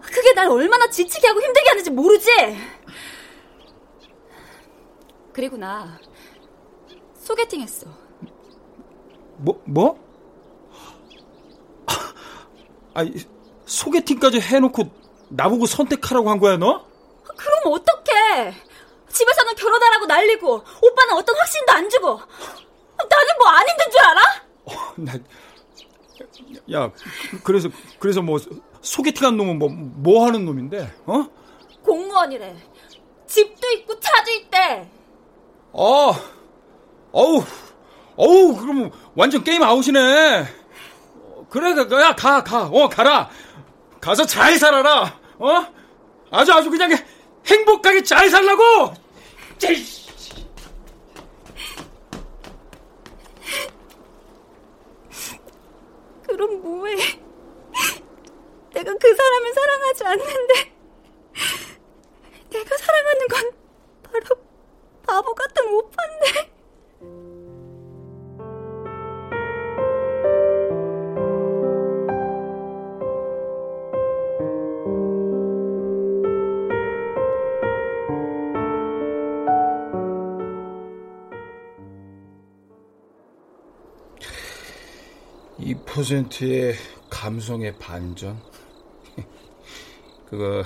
그게 0.00 0.32
날 0.34 0.48
얼마나 0.48 0.88
지치게 0.88 1.26
하고 1.26 1.40
힘들게 1.42 1.68
하는지 1.70 1.90
모르지? 1.90 2.28
그리고 5.32 5.56
나 5.56 5.98
소개팅 7.16 7.60
했어. 7.60 7.86
뭐, 9.38 9.60
뭐? 9.64 9.98
아, 12.94 13.04
소개팅까지 13.66 14.38
해놓고 14.40 14.84
나보고 15.30 15.66
선택하라고 15.66 16.30
한 16.30 16.38
거야, 16.38 16.56
너? 16.56 16.86
그럼 17.24 17.72
어떡 17.72 18.03
해? 18.14 18.54
집에서는 19.10 19.54
결혼하라고 19.54 20.06
난리고 20.06 20.54
오빠는 20.82 21.14
어떤 21.14 21.36
확신도 21.36 21.72
안 21.72 21.88
주고 21.88 22.18
나는 22.98 23.38
뭐안 23.38 23.68
힘든 23.68 23.90
줄 23.90 24.00
알아? 24.00 24.22
어, 24.64 24.72
나, 24.96 25.12
야, 26.72 26.90
그래서 27.44 27.68
그래서 27.98 28.22
뭐 28.22 28.38
소개팅한 28.82 29.36
놈은 29.36 29.58
뭐 29.58 29.68
뭐 29.68 30.26
하는 30.26 30.44
놈인데? 30.44 30.92
어? 31.06 31.26
공무원이래. 31.84 32.56
집도 33.26 33.70
있고 33.72 33.98
차도 34.00 34.30
있대. 34.32 34.88
어, 35.72 36.12
어우, 37.12 37.44
어우, 38.16 38.56
그럼 38.56 38.90
완전 39.14 39.42
게임 39.44 39.62
아웃이네. 39.62 40.46
그래, 41.50 41.70
야, 42.02 42.14
가, 42.16 42.42
가, 42.42 42.64
어, 42.66 42.88
가라. 42.88 43.30
가서 44.00 44.24
잘 44.26 44.58
살아라. 44.58 45.18
어? 45.38 45.66
아주 46.30 46.52
아주 46.52 46.70
그냥 46.70 46.90
행복하게 47.46 48.02
잘 48.02 48.28
살라고. 48.30 48.94
그럼 56.26 56.62
뭐해? 56.62 56.96
내가 58.72 58.94
그 58.94 59.14
사람을 59.14 59.52
사랑하지 59.52 60.04
않는데 60.04 60.74
내가 62.50 62.76
사랑하는 62.76 63.28
건 63.28 63.50
바로 64.02 64.24
바보 65.06 65.34
같은 65.34 65.66
오빠인데. 65.68 66.53
퍼센트의 85.94 86.74
감성의 87.08 87.76
반전? 87.78 88.36
그거 90.28 90.64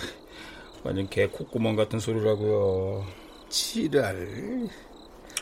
완전 0.83 1.07
개 1.11 1.27
콧구멍 1.27 1.77
같은 1.77 2.01
소리라고요. 2.01 3.05
지랄. 3.51 4.69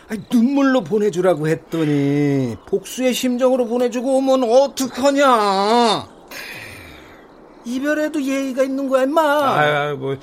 아니, 0.08 0.22
눈물로 0.32 0.82
보내주라고 0.82 1.46
했더니 1.46 2.56
복수의 2.66 3.14
심정으로 3.14 3.66
보내주고 3.66 4.16
오면 4.16 4.42
어떡하냐. 4.42 6.08
이별에도 7.64 8.20
예의가 8.20 8.64
있는 8.64 8.88
거야, 8.88 9.04
임마. 9.04 9.22
아, 9.22 9.94
뭐 9.94 10.16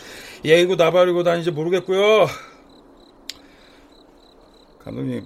예의고 0.43 0.75
나발이고 0.75 1.23
다니지 1.23 1.51
모르겠고요. 1.51 2.27
감독님, 4.83 5.25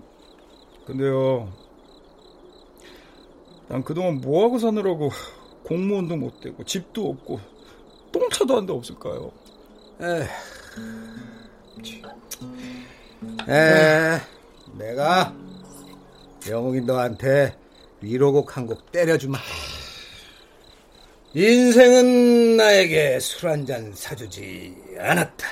근데요. 0.85 1.66
난 3.69 3.83
그동안 3.83 4.15
뭐하고 4.21 4.59
사느라고 4.59 5.11
공무원도 5.65 6.15
못 6.17 6.39
되고 6.39 6.63
집도 6.63 7.09
없고 7.09 7.39
똥차도 8.11 8.55
한 8.57 8.65
대 8.65 8.73
없을까요? 8.73 9.31
에 10.01 10.27
에, 13.49 14.21
내가 14.77 15.33
영웅이 16.49 16.81
너한테 16.81 17.57
위로곡 18.01 18.55
한 18.55 18.67
곡 18.67 18.91
때려주마. 18.91 19.37
인생은 21.33 22.57
나에게 22.57 23.19
술 23.19 23.49
한 23.49 23.65
잔 23.65 23.91
사주지 23.93 24.75
않았다. 24.99 25.47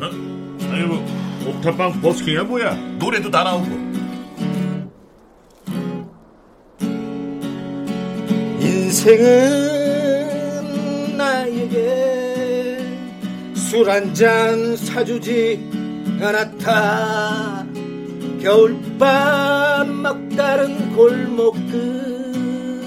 어? 0.00 0.04
아니 0.04 0.84
뭐 0.86 1.06
옥탑방 1.48 2.00
버스킹이야 2.00 2.42
뭐야? 2.44 2.74
노래도 2.98 3.30
다 3.30 3.44
나오고. 3.44 3.95
인생은 8.96 10.38
나에게 11.18 12.78
술 13.54 13.90
한 13.90 14.14
잔 14.14 14.74
사주지 14.74 15.60
않았다. 16.18 17.66
겨울밤 18.40 19.92
막다른 19.92 20.96
골목 20.96 21.56
끝 21.70 22.86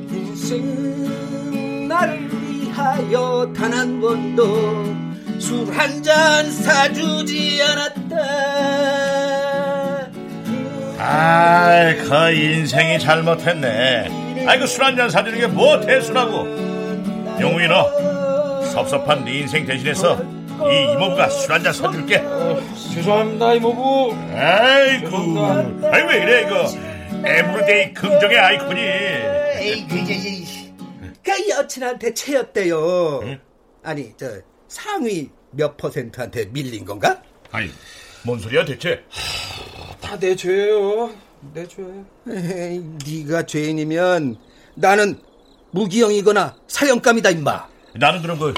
인생 0.09 1.87
나를 1.89 2.29
위하여 2.31 3.51
단 3.53 3.73
한 3.73 3.99
번도 3.99 4.95
술 5.37 5.67
한 5.75 6.01
잔 6.01 6.49
사주지 6.49 7.61
않았다 7.61 8.15
아이, 11.01 11.97
그 11.97 12.31
인생이 12.31 12.99
잘못했네. 12.99 14.45
아이고, 14.47 14.65
술 14.65 14.83
한 14.85 14.95
잔 14.95 15.09
사주는 15.09 15.37
게 15.39 15.47
뭐 15.47 15.81
대수라고. 15.81 16.47
영웅이 17.41 17.67
너, 17.67 18.63
섭섭한 18.63 19.25
네 19.25 19.39
인생 19.39 19.65
대신해서 19.65 20.38
이 20.67 20.91
이모부가 20.93 21.29
술 21.29 21.53
한잔 21.53 21.71
사줄게. 21.73 22.21
죄송합니다, 22.93 23.53
이모부. 23.55 24.13
아이고, 24.33 25.17
아이 25.91 26.03
왜 26.03 26.23
이래, 26.23 26.41
이거. 26.43 26.67
everyday 27.25 27.93
긍정의 27.93 28.37
아이콘이. 28.37 28.81
에이, 28.81 29.87
그, 29.89 29.95
그, 29.95 30.05
그, 30.05 31.13
그 31.23 31.49
여친한테 31.49 32.13
채였대요. 32.13 33.21
아니, 33.83 34.13
저 34.17 34.25
상위 34.67 35.29
몇 35.51 35.75
퍼센트한테 35.77 36.45
밀린 36.45 36.85
건가? 36.85 37.21
아니, 37.51 37.69
뭔 38.23 38.39
소리야 38.39 38.65
대체? 38.65 39.03
다 40.01 40.17
내 40.19 40.35
죄예요. 40.35 41.11
내 41.53 41.67
죄. 41.67 41.83
에이, 42.29 43.23
네가 43.25 43.45
죄인이면 43.45 44.37
나는 44.75 45.19
무기형이거나 45.71 46.55
사형감이다 46.67 47.29
임마. 47.31 47.67
나는 47.95 48.21
그런 48.21 48.37
거 48.39 48.53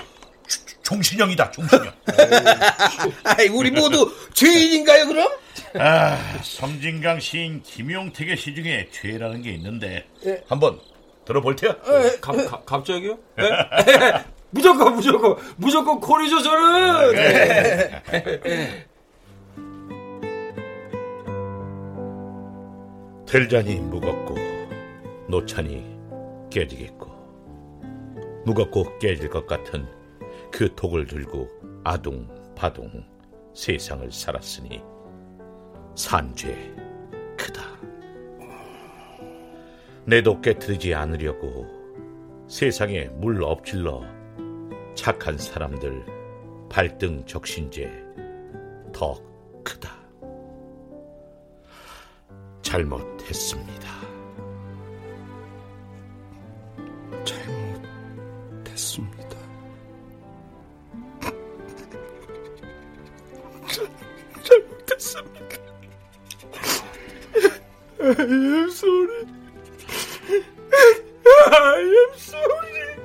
종신형이다, 0.91 1.51
종신형. 1.51 1.93
아이, 3.23 3.47
우리 3.47 3.71
모두 3.71 4.11
죄인인가요, 4.33 5.07
그럼? 5.07 5.31
아, 5.79 6.17
섬진강 6.43 7.21
시인 7.21 7.63
김용택의 7.63 8.35
시 8.35 8.53
중에 8.53 8.89
죄라는 8.91 9.41
게 9.41 9.51
있는데 9.51 10.05
예. 10.25 10.43
한번 10.49 10.79
들어볼 11.25 11.55
테야. 11.55 11.75
가, 12.19 12.33
가, 12.33 12.61
갑자기요? 12.65 13.17
네? 13.37 13.45
무조건 14.49 14.95
무조건 14.95 15.37
무조건 15.55 15.99
콜이죠 16.01 16.41
저는. 16.41 17.15
들자니 23.25 23.75
무겁고 23.75 24.35
놓자니 25.29 25.85
깨지겠고 26.51 27.09
무겁고 28.45 28.99
깨질 28.99 29.29
것 29.29 29.47
같은 29.47 30.00
그 30.51 30.73
독을 30.75 31.07
들고 31.07 31.47
아둥바둥 31.83 33.05
세상을 33.53 34.11
살았으니 34.11 34.81
산죄 35.95 36.75
크다. 37.37 37.63
내도 40.05 40.39
깨뜨리지 40.41 40.93
않으려고 40.93 41.65
세상에 42.47 43.05
물 43.05 43.41
엎질러 43.43 44.03
착한 44.95 45.37
사람들 45.37 46.05
발등 46.69 47.25
적신죄 47.25 47.89
더 48.93 49.15
크다. 49.63 49.95
잘못했습니다. 52.61 53.89
잘못했습니다. 57.23 59.20
잘못했습니다. 65.01 65.71
I 67.99 68.05
am 68.07 68.69
sorry. 68.69 69.25
I 71.51 71.79
am 71.81 72.13
sorry. 72.17 73.01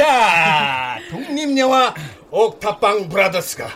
자, 0.00 0.98
독립영화 1.10 1.94
옥탑방 2.30 3.10
브라더스가 3.10 3.68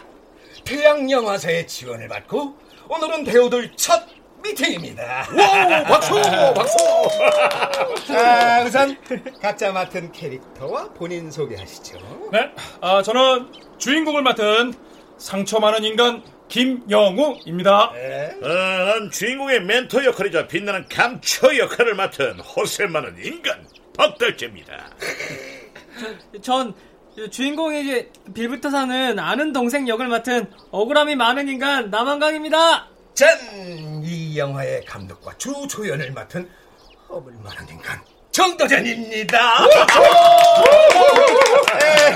태양영화사의 0.65 1.67
지원을 1.67 2.09
받고 2.09 2.57
오늘은 2.89 3.25
배우들 3.25 3.73
첫 3.77 4.07
미팅입니다. 4.43 5.29
와, 5.37 5.83
박수, 5.83 6.15
박수. 6.55 8.07
자, 8.07 8.65
우선 8.65 8.97
각자 9.43 9.71
맡은 9.71 10.13
캐릭터와 10.13 10.95
본인 10.95 11.31
소개하시죠. 11.31 12.31
네, 12.33 12.51
아 12.81 13.03
저는 13.03 13.53
주인공을 13.77 14.23
맡은 14.23 14.73
상처 15.19 15.61
많은 15.61 15.85
인간 15.85 16.23
김영우입니다. 16.49 17.91
어, 17.91 18.47
난 18.49 19.11
주인공의 19.11 19.61
멘토 19.61 20.03
역할이자 20.03 20.49
빛나는 20.49 20.87
감초 20.89 21.59
역할을 21.59 21.95
맡은 21.97 22.41
호세 22.41 22.87
많은 22.87 23.15
인간 23.23 23.67
박달재입니다. 23.95 24.89
전 26.43 26.75
주인공에게 27.31 28.11
빌부터 28.35 28.71
사는 28.71 29.19
아는 29.19 29.53
동생 29.53 29.87
역을 29.87 30.09
맡은 30.09 30.51
억울함이 30.71 31.15
많은 31.17 31.49
인간 31.49 31.91
남한강입니다. 31.91 32.89
짠! 33.15 34.03
이 34.05 34.37
영화의 34.37 34.85
감독과 34.85 35.39
주조연을 35.39 36.13
맡은 36.13 36.49
허물만한 37.09 37.69
인간 37.69 38.01
정도전입니다. 38.33 39.67
네, 41.79 42.15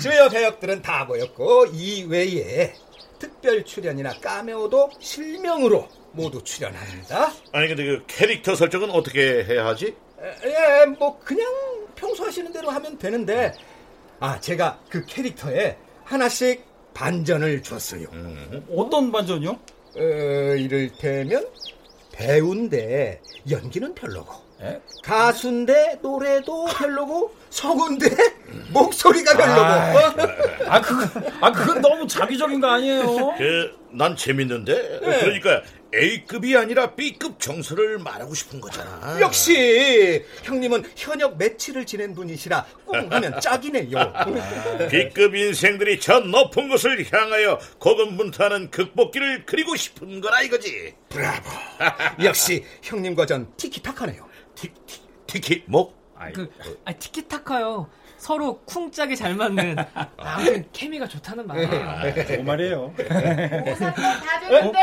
주요 0.00 0.28
배역들은 0.28 0.82
다 0.82 1.04
모였고 1.04 1.66
이 1.72 2.04
외에 2.08 2.74
특별 3.20 3.64
출연이나 3.64 4.14
까메오도 4.20 4.90
실명으로 4.98 5.88
모두 6.12 6.42
출연합니다. 6.42 7.32
아니 7.52 7.68
근데 7.68 7.84
그 7.84 8.04
캐릭터 8.08 8.56
설정은 8.56 8.90
어떻게 8.90 9.44
해야 9.44 9.66
하지? 9.66 9.94
예, 10.44 10.86
뭐 10.98 11.16
그냥 11.20 11.46
평소 12.00 12.24
하시는 12.24 12.50
대로 12.50 12.70
하면 12.70 12.96
되는데 12.96 13.52
아 14.20 14.40
제가 14.40 14.80
그 14.88 15.04
캐릭터에 15.04 15.76
하나씩 16.04 16.64
반전을 16.94 17.62
줬어요. 17.62 18.06
어떤 18.74 19.12
반전이요? 19.12 19.50
어, 19.50 20.00
이를테면 20.56 21.46
배우인데 22.12 23.20
연기는 23.50 23.94
별로고 23.94 24.34
가수인데 25.04 25.98
노래도 26.02 26.64
별로고 26.66 27.34
성운데 27.50 28.08
목소리가 28.72 29.36
별로고. 29.36 29.60
아, 29.60 30.76
아 30.76 30.80
그거 30.80 31.20
아 31.40 31.52
그건 31.52 31.80
너무 31.80 32.06
자기적인 32.06 32.60
거 32.60 32.68
아니에요? 32.68 33.34
그, 33.36 33.76
난 33.92 34.14
재밌는데. 34.16 35.00
네. 35.00 35.20
그러니까 35.20 35.62
A급이 35.94 36.56
아니라 36.56 36.94
B급 36.94 37.40
정서를 37.40 37.98
말하고 37.98 38.34
싶은 38.34 38.60
거잖아. 38.60 39.20
역시 39.20 40.24
형님은 40.44 40.84
현역 40.96 41.36
매치를 41.36 41.84
지낸 41.84 42.14
분이시라 42.14 42.64
꿍 42.86 43.12
하면 43.12 43.40
짝이네요. 43.40 43.90
B급 44.90 45.34
인생들이 45.34 45.98
저 46.00 46.20
높은 46.20 46.68
곳을 46.68 47.04
향하여 47.12 47.58
고군분투하는 47.78 48.70
극복기를 48.70 49.44
그리고 49.46 49.74
싶은 49.76 50.20
거라 50.20 50.42
이거지. 50.42 50.94
브라보. 51.08 51.50
역시 52.24 52.64
형님과 52.82 53.26
전 53.26 53.50
티키타카네요. 53.56 54.28
티, 54.54 54.68
티, 54.86 55.00
티키 55.26 55.64
뭐? 55.66 55.98
그 56.34 56.50
아, 56.84 56.92
티키타카요. 56.92 57.88
서로 58.20 58.60
쿵짝이 58.66 59.16
잘 59.16 59.34
맞는. 59.34 59.76
아무튼 60.18 60.68
케미가 60.72 61.08
좋다는 61.08 61.46
말이에요. 61.46 61.70
그 62.26 62.32
말이에요. 62.44 62.94
다 63.08 64.40
됐는데 64.40 64.78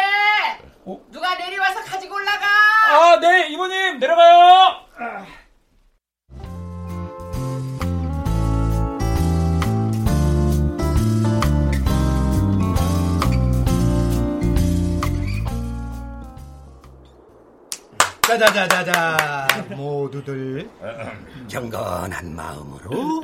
누가 1.12 1.36
내려와서 1.36 1.82
가지고 1.84 2.16
올라가. 2.16 2.46
아, 2.90 3.20
네, 3.20 3.48
이모님 3.50 4.00
내려가요. 4.00 4.88
자자자자자. 18.28 19.48
모두들 19.70 20.70
경건한 21.48 22.36
마음으로 22.36 23.24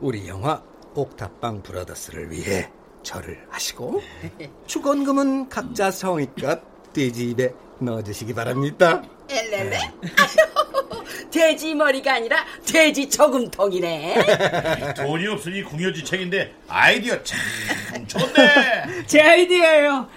우리 0.00 0.28
영화 0.28 0.62
옥탑방 0.94 1.62
브라더스를 1.62 2.30
위해 2.30 2.70
절을 3.02 3.46
하시고 3.50 4.02
축원금은 4.66 5.48
각자 5.48 5.90
성의껏 5.90 6.60
돼지 6.92 7.30
입에 7.30 7.54
넣어주시기 7.78 8.34
바랍니다. 8.34 9.02
엘렐레? 9.28 9.78
돼지 11.30 11.74
머리가 11.74 12.14
아니라 12.14 12.44
돼지 12.66 13.08
저금통이네. 13.10 14.94
돈이 14.96 15.26
없으니 15.28 15.62
궁여지책인데 15.62 16.54
아이디어 16.68 17.22
참 17.22 17.38
좋네. 18.06 19.04
제 19.06 19.20
아이디어예요. 19.20 20.08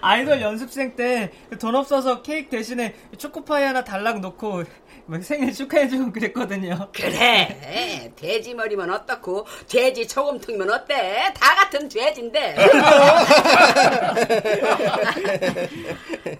아이돌 0.00 0.40
연습생 0.40 0.96
때 0.96 1.30
돈 1.58 1.74
없어서 1.74 2.22
케이크 2.22 2.50
대신에 2.50 2.94
초코파이 3.16 3.64
하나 3.64 3.82
달랑 3.82 4.20
놓고 4.20 4.64
막 5.06 5.22
생일 5.24 5.52
축하해주고 5.54 6.12
그랬거든요. 6.12 6.88
그래. 6.92 8.12
돼지 8.16 8.54
머리면 8.54 8.90
어떻고 8.90 9.46
돼지 9.66 10.06
저금통이면 10.06 10.70
어때? 10.70 11.32
다 11.34 11.54
같은 11.54 11.88
돼지인데. 11.88 12.56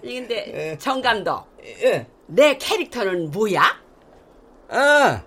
이 0.03 0.15
근데 0.21 0.77
정 0.79 1.01
감독. 1.01 1.47
내 2.27 2.57
캐릭터는 2.59 3.31
뭐야? 3.31 3.63
아, 4.69 5.23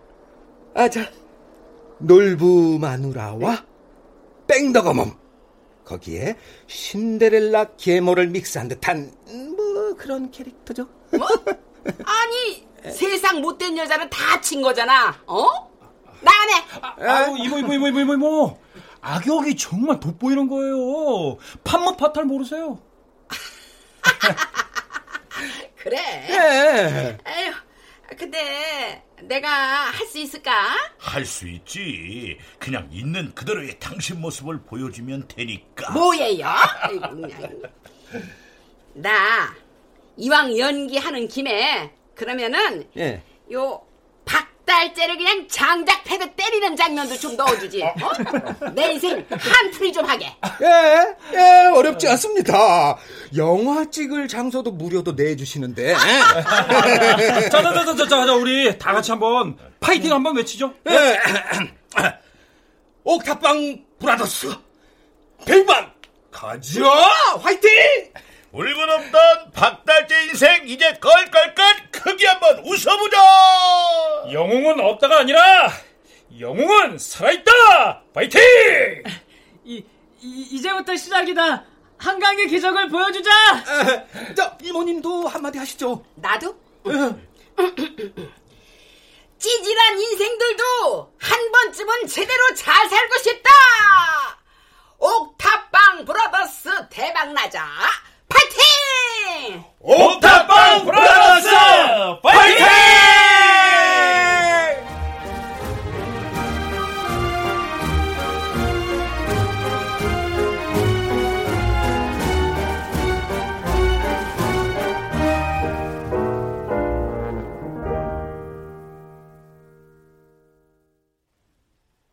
아, 0.76 0.90
자, 0.90 1.10
놀부 1.98 2.78
마누라와 2.80 3.66
뺑덕어멈. 4.48 5.20
거기에 5.86 6.38
신데렐라 6.68 7.76
계모를 7.76 8.28
믹스한 8.28 8.68
듯한 8.70 9.12
뭐 9.58 9.96
그런 9.98 10.32
캐릭터죠. 10.32 10.88
뭐? 11.18 11.28
아니 12.06 12.68
세상 12.94 13.42
못된 13.42 13.78
여자는 13.78 14.10
다친 14.10 14.62
거잖아. 14.62 15.16
어? 15.26 15.72
나가네. 16.22 17.08
아유, 17.10 17.36
이모, 17.38 17.58
이모, 17.58 17.74
이모, 17.74 17.88
이모, 17.88 18.00
이모, 18.00 18.14
이모. 18.14 18.58
악역이 19.02 19.56
정말 19.58 20.00
돋보이는 20.00 20.48
거예요. 20.48 21.38
판무 21.64 21.98
파탈 21.98 22.26
모르세요? 22.26 22.80
그래. 25.84 25.98
예. 26.30 27.18
에휴, 27.28 27.54
근데 28.18 29.04
내가 29.22 29.50
할 29.50 30.06
수 30.08 30.20
있을까? 30.20 30.52
할 30.98 31.26
수 31.26 31.48
있지. 31.48 32.38
그냥 32.60 32.88
있는 32.92 33.34
그대로의 33.34 33.80
당신 33.80 34.20
모습을 34.22 34.62
보여주면 34.64 35.28
되니까. 35.28 35.92
뭐예요? 35.94 36.48
나 38.94 39.56
이왕 40.18 40.58
연기하는 40.58 41.28
김에 41.28 41.92
그러면은 42.16 42.86
예. 42.98 43.22
요 43.54 43.82
박달재를 44.72 45.18
그냥 45.18 45.48
장작 45.50 46.04
패드 46.06 46.32
때리는 46.36 46.76
장면도 46.76 47.18
좀 47.18 47.36
넣어주지. 47.36 47.84
어? 47.84 48.70
내 48.74 48.94
인생 48.94 49.26
한풀이 49.30 49.92
좀 49.92 50.06
하게. 50.06 50.34
예, 50.62 51.16
예, 51.34 51.66
어렵지 51.68 52.08
않습니다. 52.08 52.98
영화 53.36 53.86
찍을 53.90 54.30
장소도 54.30 54.72
무료도 54.72 55.12
내주시는데. 55.12 55.94
자, 57.50 57.50
자, 57.50 57.62
자, 57.62 57.86
자, 57.86 57.96
자, 57.96 58.08
자, 58.08 58.34
우리 58.34 58.78
다 58.78 58.94
같이 58.94 59.12
한번 59.12 59.58
파이팅 59.82 60.12
한번 60.14 60.38
외치죠. 60.38 60.74
예. 60.90 61.20
옥탑방 63.04 63.84
브라더스 64.00 64.56
백반 65.46 65.92
가자 66.32 66.84
화이팅! 67.42 67.70
울고 68.54 68.82
없던 68.82 69.52
박달재 69.54 70.24
인생 70.26 70.68
이제 70.68 70.92
걸걸걸 71.00 71.92
크게 71.92 72.28
한번 72.28 72.60
웃어보자. 72.66 73.18
영웅은 74.52 74.82
없다가 74.82 75.20
아니라 75.20 75.72
영웅은 76.38 76.98
살아있다. 76.98 78.04
파이팅! 78.14 78.42
이, 79.64 79.84
이 80.20 80.48
이제부터 80.52 80.94
시작이다. 80.96 81.64
한강의 81.98 82.48
기적을 82.48 82.90
보여주자. 82.90 83.32
저 84.36 84.58
이모님도 84.62 85.28
한마디 85.28 85.58
하시죠. 85.58 86.04
나도? 86.16 86.54
찌질한 89.40 90.00
인생들도 90.02 91.14
한 91.18 91.52
번쯤은 91.52 92.08
제대로 92.08 92.54
잘 92.56 92.90
살고 92.90 93.18
싶다. 93.20 93.50
옥탑방 94.98 96.04
브라더스 96.06 96.90
대박 96.90 97.32
나자. 97.32 97.66
파이팅! 98.28 99.64
옥탑방 99.80 100.86
브라더스 100.86 101.50
파이팅! 102.22 102.66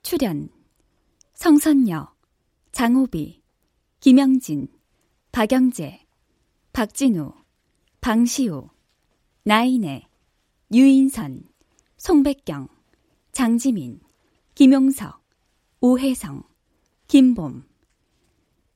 출연 0.08 0.48
성선여, 1.34 2.14
장호비, 2.72 3.42
김영진, 4.00 4.68
박영재, 5.32 6.06
박진우, 6.72 7.34
방시우, 8.00 8.70
나인애, 9.42 10.08
유인선, 10.72 11.50
송백경, 11.98 12.68
장지민, 13.32 14.00
김용석, 14.54 15.22
오혜성, 15.82 16.42
김봄 17.08 17.68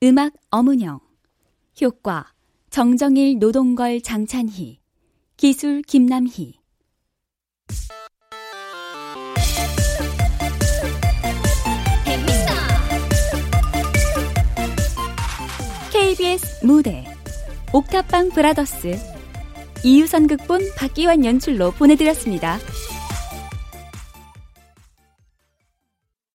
음악 0.03 0.33
엄은영 0.51 0.99
효과 1.81 2.31
정정일 2.69 3.39
노동걸 3.39 4.01
장찬희 4.01 4.79
기술 5.37 5.81
김남희 5.81 6.62
KBS 16.33 16.65
무대 16.65 17.05
옥탑방 17.71 18.29
브라더스 18.29 18.97
이유선 19.83 20.27
극본 20.27 20.61
박기환 20.75 21.25
연출로 21.25 21.71
보내드렸습니다. 21.71 22.57